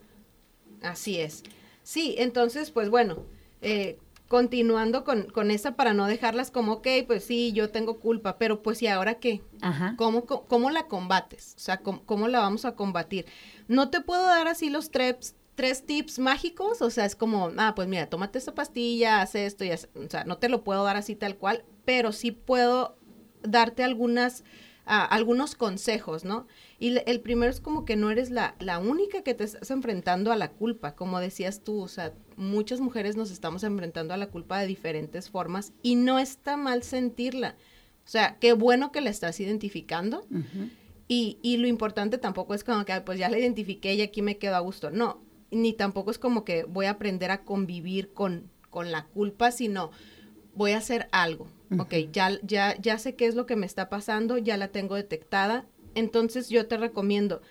así 0.83 1.21
es. 1.21 1.45
Sí, 1.85 2.17
entonces, 2.19 2.71
pues 2.73 2.91
bueno, 2.91 3.25
eh, 3.63 3.99
continuando 4.31 5.03
con, 5.03 5.25
con 5.25 5.51
esa 5.51 5.75
para 5.75 5.93
no 5.93 6.07
dejarlas 6.07 6.53
como, 6.53 6.75
ok, 6.75 6.87
pues 7.07 7.25
sí, 7.25 7.53
yo 7.53 7.71
tengo 7.71 7.99
culpa, 7.99 8.39
pero 8.39 8.63
pues 8.63 8.81
¿y 8.81 8.87
ahora 8.87 9.15
qué? 9.15 9.43
Ajá. 9.61 9.95
¿Cómo, 9.97 10.25
cómo, 10.25 10.71
la 10.71 10.87
combates? 10.87 11.55
O 11.57 11.61
sea, 11.61 11.79
¿cómo, 11.79 12.05
¿cómo, 12.05 12.29
la 12.29 12.39
vamos 12.39 12.65
a 12.65 12.77
combatir? 12.77 13.27
No 13.67 13.91
te 13.91 14.01
puedo 14.01 14.25
dar 14.25 14.47
así 14.47 14.71
los 14.71 14.93
tres, 14.93 15.35
tres 15.61 15.85
tips 15.85 16.19
mágicos, 16.19 16.81
o 16.81 16.89
sea, 16.89 17.05
es 17.05 17.15
como, 17.15 17.51
ah, 17.59 17.75
pues 17.77 17.87
mira, 17.87 18.07
tómate 18.07 18.39
esta 18.39 18.55
pastilla, 18.55 19.21
haz 19.21 19.35
esto 19.35 19.63
y 19.63 19.71
o 19.71 19.77
sea, 20.09 20.25
no 20.25 20.39
te 20.39 20.49
lo 20.49 20.65
puedo 20.65 20.83
dar 20.85 20.97
así 20.97 21.15
tal 21.17 21.37
cual, 21.37 21.65
pero 21.85 22.13
sí 22.13 22.31
puedo 22.31 22.97
darte 23.43 23.85
algunas, 23.85 24.43
ah, 24.87 25.05
algunos 25.05 25.57
consejos, 25.57 26.25
¿no? 26.25 26.47
Y 26.79 26.97
el 27.05 27.21
primero 27.21 27.51
es 27.51 27.61
como 27.61 27.85
que 27.85 27.95
no 27.95 28.11
eres 28.11 28.31
la, 28.31 28.55
la 28.59 28.79
única 28.79 29.21
que 29.21 29.35
te 29.35 29.45
estás 29.45 29.71
enfrentando 29.71 30.33
a 30.33 30.37
la 30.37 30.51
culpa, 30.51 30.97
como 30.97 31.21
decías 31.21 31.63
tú, 31.63 31.83
o 31.83 31.89
sea, 31.89 32.15
muchas 32.39 32.81
mujeres 32.81 33.17
nos 33.17 33.31
estamos 33.31 33.63
enfrentando 33.63 34.15
a 34.15 34.17
la 34.17 34.29
culpa 34.29 34.61
de 34.61 34.67
diferentes 34.67 35.29
formas 35.29 35.75
y 35.83 35.95
no 35.95 36.19
está 36.19 36.57
mal 36.57 36.83
sentirla. 36.85 37.55
O 38.07 38.09
sea, 38.09 38.39
qué 38.41 38.55
bueno 38.55 38.93
que 38.93 39.03
la 39.03 39.11
estás 39.11 39.39
identificando. 39.41 40.27
y, 41.07 41.37
y, 41.43 41.59
lo 41.59 41.67
importante 41.67 42.17
tampoco 42.17 42.55
es 42.55 42.65
como 42.65 42.87
que, 42.87 42.99
pues 43.03 43.19
ya 43.19 43.29
la 43.29 43.39
identifiqué 43.39 43.93
y 43.93 44.01
aquí 44.01 44.23
me 44.23 44.39
quedo 44.39 44.57
a 44.57 44.61
gusto. 44.61 44.91
No, 44.91 45.21
ni 45.51 45.73
tampoco 45.73 46.11
es 46.11 46.19
como 46.19 46.45
que 46.45 46.65
voy 46.65 46.87
a 46.87 46.91
aprender 46.91 47.31
a 47.31 47.43
convivir 47.43 48.13
con, 48.13 48.51
con 48.71 48.93
la 48.93 49.07
culpa, 49.07 49.51
sino 49.51 49.91
voy 50.55 50.73
a 50.73 50.79
hacer 50.79 51.09
algo. 51.13 51.49
Ok, 51.79 51.95
ya, 52.13 52.37
ya, 52.43 52.77
ya 52.81 52.99
sé 52.99 53.15
qué 53.15 53.27
es 53.27 53.37
lo 53.37 53.47
que 53.47 53.55
me 53.55 53.65
está 53.65 53.89
pasando, 53.89 54.39
ya 54.39 54.57
la 54.57 54.69
tengo 54.69 54.97
detectada. 54.97 55.67
Entonces 55.95 56.49
yo 56.49 56.67
te 56.67 56.77
recomiendo, 56.77 57.43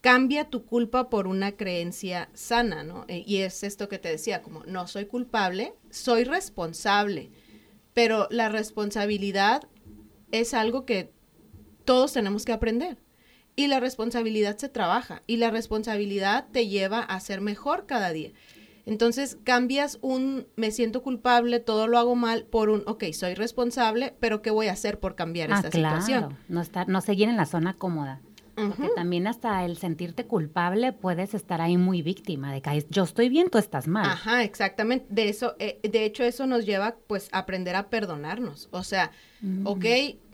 cambia 0.00 0.48
tu 0.48 0.64
culpa 0.64 1.10
por 1.10 1.26
una 1.26 1.56
creencia 1.56 2.28
sana, 2.34 2.84
¿no? 2.84 3.04
Eh, 3.08 3.24
y 3.26 3.38
es 3.38 3.64
esto 3.64 3.88
que 3.88 3.98
te 3.98 4.10
decía, 4.10 4.42
como 4.42 4.62
no 4.64 4.86
soy 4.86 5.06
culpable, 5.06 5.74
soy 5.90 6.22
responsable, 6.22 7.32
pero 7.94 8.28
la 8.30 8.48
responsabilidad 8.48 9.66
es 10.30 10.54
algo 10.54 10.84
que 10.84 11.12
todos 11.84 12.12
tenemos 12.12 12.44
que 12.44 12.52
aprender. 12.52 12.98
Y 13.56 13.68
la 13.68 13.80
responsabilidad 13.80 14.58
se 14.58 14.68
trabaja 14.68 15.22
y 15.26 15.36
la 15.36 15.50
responsabilidad 15.50 16.46
te 16.52 16.66
lleva 16.66 17.00
a 17.00 17.20
ser 17.20 17.40
mejor 17.40 17.86
cada 17.86 18.10
día. 18.10 18.32
Entonces 18.86 19.38
cambias 19.44 19.98
un 20.02 20.46
me 20.56 20.70
siento 20.70 21.02
culpable, 21.02 21.60
todo 21.60 21.86
lo 21.86 21.98
hago 21.98 22.16
mal 22.16 22.44
por 22.44 22.68
un 22.68 22.82
ok, 22.86 23.04
soy 23.12 23.34
responsable, 23.34 24.14
pero 24.20 24.42
¿qué 24.42 24.50
voy 24.50 24.66
a 24.66 24.72
hacer 24.72 25.00
por 25.00 25.14
cambiar 25.14 25.52
ah, 25.52 25.56
esta 25.56 25.70
situación? 25.70 26.36
No, 26.48 26.60
estar, 26.60 26.88
no 26.88 27.00
seguir 27.00 27.28
en 27.28 27.36
la 27.36 27.46
zona 27.46 27.74
cómoda. 27.74 28.20
Porque 28.54 28.88
también 28.94 29.26
hasta 29.26 29.64
el 29.64 29.76
sentirte 29.78 30.26
culpable 30.26 30.92
puedes 30.92 31.34
estar 31.34 31.60
ahí 31.60 31.76
muy 31.76 32.02
víctima 32.02 32.52
de 32.52 32.62
que 32.62 32.86
yo 32.88 33.02
estoy 33.02 33.28
bien, 33.28 33.50
tú 33.50 33.58
estás 33.58 33.88
mal. 33.88 34.06
Ajá, 34.06 34.44
exactamente. 34.44 35.06
De 35.08 35.28
eso, 35.28 35.56
eh, 35.58 35.80
de 35.82 36.04
hecho, 36.04 36.22
eso 36.22 36.46
nos 36.46 36.64
lleva 36.64 36.96
pues 37.08 37.28
a 37.32 37.38
aprender 37.38 37.74
a 37.74 37.88
perdonarnos. 37.88 38.68
O 38.70 38.84
sea, 38.84 39.10
ok, 39.64 39.84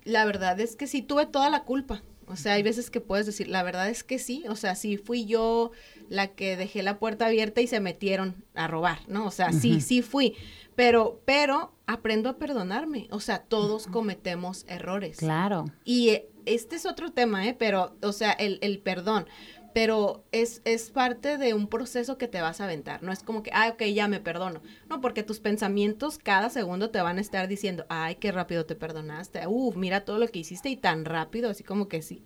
la 0.05 0.27
verdad 0.27 0.61
es 0.61 0.77
que 0.77 0.87
sí 0.87 1.01
tuve 1.01 1.25
toda 1.25 1.49
la 1.49 1.65
culpa. 1.65 2.03
O 2.31 2.37
sea, 2.37 2.55
hay 2.55 2.63
veces 2.63 2.91
que 2.91 3.01
puedes 3.01 3.27
decir, 3.27 3.49
la 3.49 3.63
verdad 3.63 3.89
es 3.89 4.05
que 4.05 4.19
sí, 4.19 4.45
o 4.49 4.57
sea, 4.57 4.75
sí 4.75 4.97
fui 4.97 5.27
yo 5.27 5.73
la 6.09 6.29
que 6.29 6.57
dejé 6.57 6.83
la 6.83 6.99
puerta 6.99 7.27
abierta 7.27 7.61
y 7.61 7.67
se 7.67 7.81
metieron 7.81 8.45
a 8.55 8.69
robar, 8.69 9.01
¿no? 9.09 9.27
O 9.27 9.31
sea, 9.31 9.53
sí, 9.53 9.81
sí 9.81 10.03
fui, 10.03 10.37
pero, 10.77 11.21
pero 11.25 11.75
aprendo 11.87 12.29
a 12.31 12.39
perdonarme, 12.39 13.09
o 13.11 13.21
sea, 13.21 13.43
todos 13.43 13.87
cometemos 13.87 14.65
errores. 14.69 15.19
Claro. 15.19 15.67
Y 15.85 16.11
eh, 16.11 16.29
este 16.47 16.77
es 16.77 16.87
otro 16.87 17.13
tema, 17.13 17.47
¿eh? 17.47 17.55
Pero, 17.59 17.97
o 18.03 18.13
sea, 18.13 18.33
el, 18.33 18.59
el 18.63 18.79
perdón, 18.79 19.27
pero 19.73 20.25
es, 20.33 20.63
es 20.65 20.91
parte 20.91 21.39
de 21.39 21.55
un 21.55 21.69
proceso 21.69 22.19
que 22.19 22.29
te 22.29 22.41
vas 22.41 22.61
a 22.61 22.65
aventar. 22.65 23.03
No 23.03 23.13
es 23.13 23.23
como 23.23 23.43
que, 23.43 23.51
ah, 23.55 23.71
ok, 23.73 23.83
ya 23.85 24.09
me 24.09 24.21
perdono. 24.21 24.63
No, 24.89 25.01
porque 25.01 25.23
tus 25.23 25.41
pensamientos 25.41 26.19
cada 26.19 26.51
segundo 26.51 26.91
te 26.91 27.01
van 27.01 27.19
a 27.19 27.21
estar 27.21 27.47
diciendo, 27.47 27.87
ay, 27.89 28.17
qué 28.17 28.33
rápido 28.33 28.67
te 28.67 28.75
perdonaste. 28.75 29.47
Uf, 29.47 29.77
mira 29.77 30.05
todo 30.05 30.19
lo 30.19 30.29
que 30.29 30.41
hiciste 30.41 30.71
y 30.71 30.77
tan 30.77 31.05
rápido, 31.05 31.51
así 31.51 31.63
como 31.63 31.89
que 31.89 32.03
sí. 32.03 32.25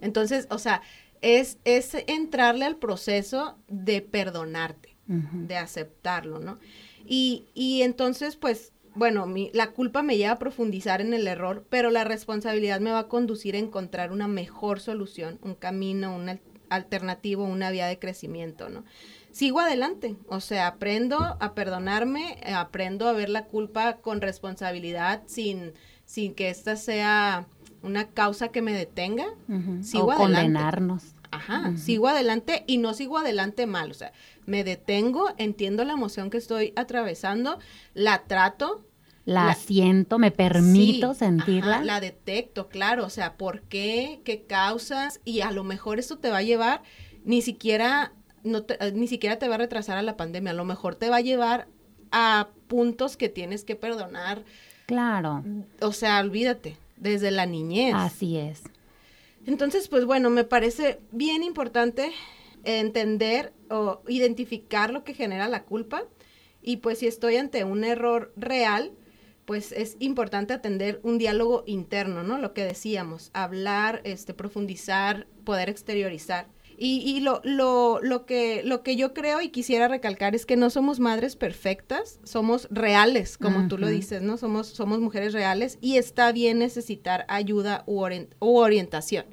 Entonces, 0.00 0.46
o 0.50 0.58
sea, 0.58 0.82
es, 1.20 1.58
es 1.64 1.94
entrarle 2.06 2.64
al 2.64 2.76
proceso 2.76 3.58
de 3.68 4.00
perdonarte, 4.00 4.96
de 5.06 5.56
aceptarlo, 5.56 6.38
¿no? 6.38 6.58
Y, 7.06 7.46
y 7.54 7.82
entonces, 7.82 8.36
pues, 8.36 8.72
bueno, 8.94 9.26
mi, 9.26 9.50
la 9.52 9.72
culpa 9.72 10.02
me 10.02 10.16
lleva 10.16 10.32
a 10.32 10.38
profundizar 10.38 11.00
en 11.00 11.12
el 11.12 11.28
error, 11.28 11.66
pero 11.68 11.90
la 11.90 12.04
responsabilidad 12.04 12.80
me 12.80 12.90
va 12.90 13.00
a 13.00 13.08
conducir 13.08 13.54
a 13.54 13.58
encontrar 13.58 14.10
una 14.10 14.26
mejor 14.26 14.80
solución, 14.80 15.38
un 15.42 15.54
camino, 15.54 16.16
una 16.16 16.40
alternativo, 16.70 17.44
una 17.44 17.70
vía 17.70 17.86
de 17.86 17.98
crecimiento, 17.98 18.68
¿no? 18.68 18.84
Sigo 19.32 19.60
adelante, 19.60 20.16
o 20.28 20.40
sea, 20.40 20.66
aprendo 20.66 21.18
a 21.18 21.54
perdonarme, 21.54 22.40
aprendo 22.54 23.08
a 23.08 23.12
ver 23.12 23.28
la 23.28 23.44
culpa 23.44 23.98
con 23.98 24.22
responsabilidad 24.22 25.22
sin, 25.26 25.74
sin 26.06 26.34
que 26.34 26.48
esta 26.48 26.76
sea 26.76 27.46
una 27.82 28.08
causa 28.08 28.48
que 28.48 28.62
me 28.62 28.72
detenga. 28.72 29.26
Sigo 29.82 30.06
o 30.06 30.10
adelante. 30.10 30.36
condenarnos. 30.36 31.02
Ajá, 31.30 31.76
sigo 31.76 32.08
adelante 32.08 32.64
y 32.66 32.78
no 32.78 32.94
sigo 32.94 33.18
adelante 33.18 33.66
mal, 33.66 33.90
o 33.90 33.94
sea, 33.94 34.12
me 34.46 34.64
detengo, 34.64 35.28
entiendo 35.36 35.84
la 35.84 35.92
emoción 35.92 36.30
que 36.30 36.38
estoy 36.38 36.72
atravesando, 36.76 37.58
la 37.94 38.22
trato, 38.22 38.85
la, 39.26 39.54
siento, 39.54 40.20
me 40.20 40.30
permito 40.30 41.12
sentirla. 41.12 41.82
la 41.82 42.00
detecto, 42.00 42.68
claro, 42.68 43.04
o 43.04 43.10
sea, 43.10 43.36
¿por 43.36 43.62
qué? 43.62 44.20
¿Qué 44.24 44.44
causas? 44.44 45.20
Y 45.24 45.40
a 45.40 45.50
lo 45.50 45.64
mejor 45.64 45.98
esto 45.98 46.18
te 46.18 46.30
va 46.30 46.38
a 46.38 46.42
llevar, 46.42 46.82
ni 47.24 47.42
siquiera, 47.42 48.12
no 48.44 48.64
eh, 48.68 48.92
ni 48.94 49.08
siquiera 49.08 49.38
te 49.38 49.48
va 49.48 49.56
a 49.56 49.58
retrasar 49.58 49.98
a 49.98 50.02
la 50.02 50.16
pandemia, 50.16 50.52
a 50.52 50.54
lo 50.54 50.64
mejor 50.64 50.94
te 50.94 51.10
va 51.10 51.16
a 51.16 51.22
llevar 51.22 51.66
a 52.12 52.50
puntos 52.68 53.16
que 53.16 53.28
tienes 53.28 53.64
que 53.64 53.74
perdonar. 53.74 54.44
Claro. 54.86 55.42
O 55.80 55.92
sea, 55.92 56.20
olvídate, 56.20 56.76
desde 56.96 57.32
la 57.32 57.46
niñez. 57.46 57.94
Así 57.96 58.36
es. 58.36 58.62
Entonces, 59.44 59.88
pues 59.88 60.04
bueno, 60.04 60.30
me 60.30 60.44
parece 60.44 61.00
bien 61.10 61.42
importante 61.42 62.12
entender 62.62 63.52
o 63.70 64.02
identificar 64.06 64.92
lo 64.92 65.02
que 65.02 65.14
genera 65.14 65.48
la 65.48 65.64
culpa 65.64 66.04
y 66.62 66.78
pues 66.78 67.00
si 67.00 67.08
estoy 67.08 67.36
ante 67.36 67.64
un 67.64 67.82
error 67.82 68.32
real, 68.36 68.92
pues 69.46 69.72
es 69.72 69.96
importante 70.00 70.52
atender 70.52 71.00
un 71.04 71.18
diálogo 71.18 71.62
interno, 71.66 72.22
¿no? 72.22 72.38
Lo 72.38 72.52
que 72.52 72.64
decíamos, 72.64 73.30
hablar, 73.32 74.02
este, 74.04 74.34
profundizar, 74.34 75.26
poder 75.44 75.70
exteriorizar. 75.70 76.48
Y, 76.78 76.98
y 77.06 77.20
lo, 77.20 77.40
lo, 77.42 78.00
lo, 78.02 78.26
que, 78.26 78.62
lo 78.64 78.82
que 78.82 78.96
yo 78.96 79.14
creo 79.14 79.40
y 79.40 79.48
quisiera 79.48 79.88
recalcar 79.88 80.34
es 80.34 80.44
que 80.44 80.56
no 80.56 80.68
somos 80.68 81.00
madres 81.00 81.34
perfectas, 81.34 82.20
somos 82.22 82.68
reales, 82.70 83.38
como 83.38 83.66
tú 83.66 83.78
lo 83.78 83.88
dices, 83.88 84.20
¿no? 84.20 84.36
Somos, 84.36 84.66
somos 84.66 85.00
mujeres 85.00 85.32
reales 85.32 85.78
y 85.80 85.96
está 85.96 86.32
bien 86.32 86.58
necesitar 86.58 87.24
ayuda 87.28 87.82
u, 87.86 88.04
orientación. 88.40 89.24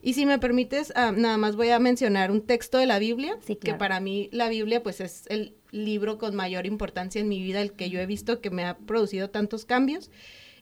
Y 0.00 0.14
si 0.14 0.24
me 0.24 0.38
permites, 0.38 0.92
ah, 0.94 1.12
nada 1.14 1.36
más 1.36 1.56
voy 1.56 1.68
a 1.70 1.78
mencionar 1.80 2.30
un 2.30 2.40
texto 2.40 2.78
de 2.78 2.86
la 2.86 2.98
Biblia, 2.98 3.36
que 3.60 3.74
para 3.74 4.00
mí 4.00 4.30
la 4.32 4.48
Biblia 4.48 4.82
pues 4.82 5.00
es 5.00 5.24
el 5.28 5.54
libro 5.70 6.18
con 6.18 6.34
mayor 6.34 6.66
importancia 6.66 7.20
en 7.20 7.28
mi 7.28 7.42
vida, 7.42 7.60
el 7.60 7.72
que 7.72 7.90
yo 7.90 8.00
he 8.00 8.06
visto 8.06 8.40
que 8.40 8.50
me 8.50 8.64
ha 8.64 8.78
producido 8.78 9.30
tantos 9.30 9.64
cambios. 9.64 10.10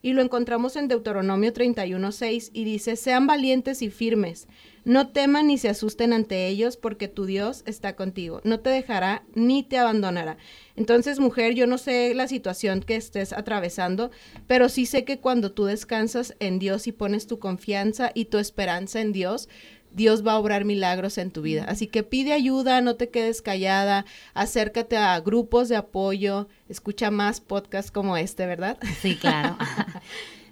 Y 0.01 0.13
lo 0.13 0.21
encontramos 0.21 0.75
en 0.75 0.87
Deuteronomio 0.87 1.51
31.6 1.51 2.51
y 2.53 2.63
dice, 2.63 2.95
sean 2.95 3.25
valientes 3.25 3.81
y 3.81 3.89
firmes, 3.89 4.47
no 4.83 5.07
teman 5.07 5.47
ni 5.47 5.57
se 5.57 5.67
asusten 5.67 6.13
ante 6.13 6.47
ellos, 6.47 6.77
porque 6.77 7.07
tu 7.07 7.25
Dios 7.25 7.63
está 7.65 7.95
contigo, 7.95 8.39
no 8.43 8.59
te 8.59 8.69
dejará 8.69 9.23
ni 9.33 9.63
te 9.63 9.79
abandonará. 9.79 10.37
Entonces, 10.75 11.19
mujer, 11.19 11.55
yo 11.55 11.65
no 11.65 11.79
sé 11.79 12.13
la 12.13 12.27
situación 12.27 12.81
que 12.81 12.95
estés 12.95 13.33
atravesando, 13.33 14.11
pero 14.45 14.69
sí 14.69 14.85
sé 14.85 15.05
que 15.05 15.19
cuando 15.19 15.53
tú 15.53 15.65
descansas 15.65 16.35
en 16.39 16.59
Dios 16.59 16.85
y 16.85 16.91
pones 16.91 17.25
tu 17.25 17.39
confianza 17.39 18.11
y 18.13 18.25
tu 18.25 18.37
esperanza 18.37 19.01
en 19.01 19.11
Dios, 19.11 19.49
Dios 19.95 20.27
va 20.27 20.33
a 20.33 20.39
obrar 20.39 20.65
milagros 20.65 21.17
en 21.17 21.31
tu 21.31 21.41
vida. 21.41 21.65
Así 21.67 21.87
que 21.87 22.03
pide 22.03 22.33
ayuda, 22.33 22.81
no 22.81 22.95
te 22.95 23.09
quedes 23.09 23.41
callada, 23.41 24.05
acércate 24.33 24.97
a 24.97 25.17
grupos 25.21 25.69
de 25.69 25.77
apoyo, 25.77 26.49
escucha 26.67 27.11
más 27.11 27.39
podcasts 27.39 27.91
como 27.91 28.17
este, 28.17 28.45
¿verdad? 28.45 28.77
Sí, 29.01 29.15
claro. 29.15 29.57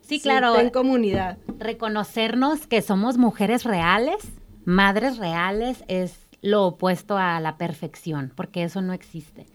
Sí, 0.06 0.20
claro. 0.20 0.60
en 0.60 0.70
comunidad. 0.70 1.38
Reconocernos 1.60 2.68
que 2.68 2.82
somos 2.82 3.18
mujeres 3.18 3.64
reales, 3.64 4.18
madres 4.66 5.18
reales, 5.18 5.86
es 5.88 6.20
lo 6.42 6.66
opuesto 6.66 7.18
a 7.18 7.40
la 7.40 7.58
perfección, 7.58 8.34
porque 8.36 8.64
eso 8.64 8.82
no 8.82 8.92
existe. 8.92 9.48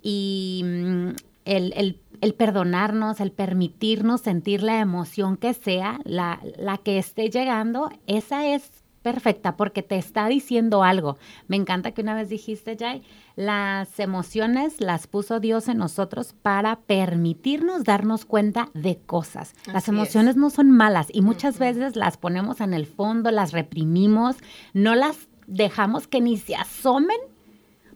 Y 0.00 0.62
mm, 0.64 1.08
el, 1.44 2.34
perdonarnos, 2.36 3.20
el 3.20 3.32
permitirnos 3.32 4.22
sentir 4.22 4.62
la 4.62 4.80
emoción 4.80 5.36
que 5.36 5.52
sea, 5.52 6.00
la, 6.04 6.40
la 6.56 6.78
que 6.78 6.98
esté 6.98 7.28
llegando, 7.28 7.90
esa 8.06 8.46
es 8.46 8.81
perfecta 9.02 9.56
porque 9.56 9.82
te 9.82 9.96
está 9.98 10.26
diciendo 10.28 10.82
algo. 10.82 11.18
Me 11.48 11.56
encanta 11.56 11.92
que 11.92 12.02
una 12.02 12.14
vez 12.14 12.28
dijiste, 12.28 12.76
Jay, 12.78 13.02
las 13.36 13.98
emociones 13.98 14.80
las 14.80 15.06
puso 15.06 15.40
Dios 15.40 15.68
en 15.68 15.78
nosotros 15.78 16.34
para 16.40 16.76
permitirnos 16.80 17.84
darnos 17.84 18.24
cuenta 18.24 18.68
de 18.74 18.98
cosas. 18.98 19.54
las 19.66 19.88
emociones 19.88 20.36
no 20.36 20.50
son 20.50 20.70
malas 20.70 21.08
y 21.12 21.22
muchas 21.22 21.58
veces 21.58 21.96
las 21.96 22.16
ponemos 22.16 22.60
en 22.60 22.74
el 22.74 22.86
fondo, 22.86 23.30
las 23.30 23.52
reprimimos, 23.52 24.36
no 24.72 24.94
las 24.94 25.28
dejamos 25.46 26.06
que 26.06 26.20
ni 26.20 26.36
se 26.36 26.54
asomen, 26.54 27.18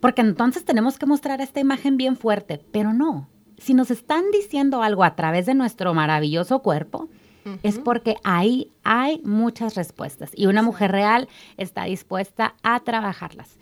porque 0.00 0.20
entonces 0.20 0.64
tenemos 0.64 0.98
que 0.98 1.06
mostrar 1.06 1.40
esta 1.40 1.60
imagen 1.60 1.96
bien 1.96 2.16
fuerte, 2.16 2.64
pero 2.72 2.92
no. 2.92 3.28
Si 3.58 3.72
nos 3.72 3.90
están 3.90 4.24
diciendo 4.32 4.82
algo 4.82 5.04
a 5.04 5.16
través 5.16 5.46
de 5.46 5.54
nuestro 5.54 5.94
maravilloso 5.94 6.60
cuerpo, 6.60 7.08
es 7.62 7.78
porque 7.78 8.16
ahí 8.24 8.72
hay 8.82 9.20
muchas 9.24 9.74
respuestas 9.74 10.30
y 10.34 10.46
una 10.46 10.62
mujer 10.62 10.92
real 10.92 11.28
está 11.56 11.84
dispuesta 11.84 12.54
a 12.62 12.80
trabajarlas. 12.80 13.56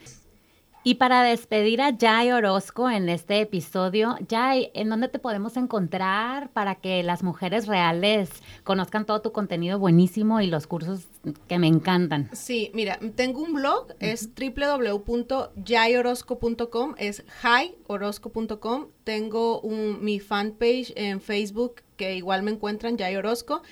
Y 0.86 0.96
para 0.96 1.22
despedir 1.22 1.80
a 1.80 1.96
Jai 1.98 2.30
Orozco 2.30 2.90
en 2.90 3.08
este 3.08 3.40
episodio, 3.40 4.18
Jai, 4.28 4.70
¿en 4.74 4.90
dónde 4.90 5.08
te 5.08 5.18
podemos 5.18 5.56
encontrar 5.56 6.50
para 6.50 6.74
que 6.74 7.02
las 7.02 7.22
mujeres 7.22 7.66
reales 7.66 8.28
conozcan 8.64 9.06
todo 9.06 9.22
tu 9.22 9.32
contenido 9.32 9.78
buenísimo 9.78 10.42
y 10.42 10.46
los 10.46 10.66
cursos 10.66 11.06
que 11.48 11.58
me 11.58 11.68
encantan? 11.68 12.28
Sí, 12.34 12.70
mira, 12.74 12.98
tengo 13.16 13.40
un 13.40 13.54
blog, 13.54 13.94
es 13.98 14.28
www.jayorozco.com, 14.34 16.94
es 16.98 17.24
hiorozco.com. 17.42 18.88
Tengo 19.04 19.62
un, 19.62 20.04
mi 20.04 20.20
fanpage 20.20 20.92
en 20.96 21.22
Facebook 21.22 21.76
que 21.96 22.14
igual 22.14 22.42
me 22.42 22.50
encuentran, 22.50 22.98
Jai 22.98 23.16
Orozco. 23.16 23.62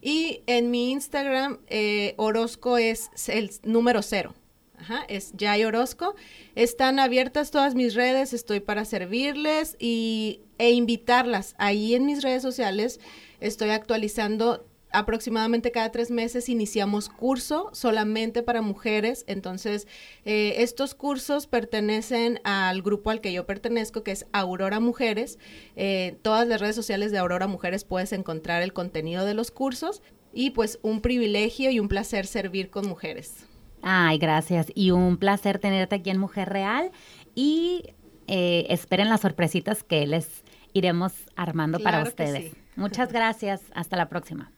Y 0.00 0.44
en 0.46 0.70
mi 0.70 0.92
Instagram, 0.92 1.58
eh, 1.66 2.14
Orozco 2.16 2.78
es 2.78 3.10
el 3.26 3.50
número 3.64 4.02
cero. 4.02 4.34
Ajá, 4.80 5.04
es 5.08 5.32
Jay 5.38 5.64
Orozco. 5.64 6.14
Están 6.54 6.98
abiertas 6.98 7.50
todas 7.50 7.74
mis 7.74 7.94
redes, 7.94 8.32
estoy 8.32 8.60
para 8.60 8.84
servirles 8.84 9.76
y, 9.78 10.40
e 10.58 10.70
invitarlas. 10.70 11.54
Ahí 11.58 11.94
en 11.94 12.06
mis 12.06 12.22
redes 12.22 12.42
sociales 12.42 12.98
estoy 13.40 13.70
actualizando 13.70 14.66
aproximadamente 14.92 15.70
cada 15.70 15.92
tres 15.92 16.10
meses 16.10 16.48
iniciamos 16.48 17.08
curso 17.08 17.70
solamente 17.72 18.42
para 18.42 18.62
mujeres. 18.62 19.24
Entonces, 19.26 19.86
eh, 20.24 20.54
estos 20.58 20.94
cursos 20.94 21.46
pertenecen 21.46 22.40
al 22.44 22.82
grupo 22.82 23.10
al 23.10 23.20
que 23.20 23.32
yo 23.32 23.46
pertenezco, 23.46 24.02
que 24.02 24.12
es 24.12 24.26
Aurora 24.32 24.80
Mujeres. 24.80 25.38
Eh, 25.76 26.16
todas 26.22 26.48
las 26.48 26.60
redes 26.60 26.74
sociales 26.74 27.12
de 27.12 27.18
Aurora 27.18 27.46
Mujeres 27.46 27.84
puedes 27.84 28.12
encontrar 28.12 28.62
el 28.62 28.72
contenido 28.72 29.24
de 29.24 29.34
los 29.34 29.50
cursos 29.50 30.02
y 30.32 30.50
pues 30.50 30.78
un 30.82 31.00
privilegio 31.00 31.70
y 31.70 31.80
un 31.80 31.88
placer 31.88 32.26
servir 32.26 32.70
con 32.70 32.88
mujeres. 32.88 33.49
Ay, 33.82 34.18
gracias. 34.18 34.66
Y 34.74 34.90
un 34.90 35.16
placer 35.16 35.58
tenerte 35.58 35.96
aquí 35.96 36.10
en 36.10 36.18
Mujer 36.18 36.48
Real 36.48 36.90
y 37.34 37.94
eh, 38.26 38.66
esperen 38.70 39.08
las 39.08 39.20
sorpresitas 39.20 39.82
que 39.82 40.06
les 40.06 40.44
iremos 40.72 41.12
armando 41.36 41.80
para 41.80 42.02
ustedes. 42.02 42.52
Muchas 42.76 43.12
gracias. 43.12 43.62
Hasta 43.74 43.96
la 43.96 44.08
próxima. 44.08 44.52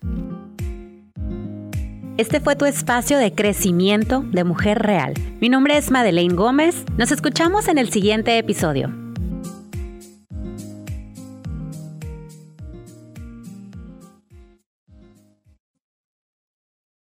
Este 2.19 2.41
fue 2.41 2.57
tu 2.57 2.67
espacio 2.67 3.17
de 3.17 3.35
crecimiento 3.35 4.21
de 4.21 4.45
mujer 4.45 4.79
real. 4.81 5.15
Mi 5.41 5.49
nombre 5.49 5.79
es 5.79 5.91
Madeleine 5.91 6.35
Gómez. 6.35 6.85
Nos 6.99 7.11
escuchamos 7.11 7.69
en 7.69 7.79
el 7.79 7.91
siguiente 7.91 8.37
episodio. 8.37 9.02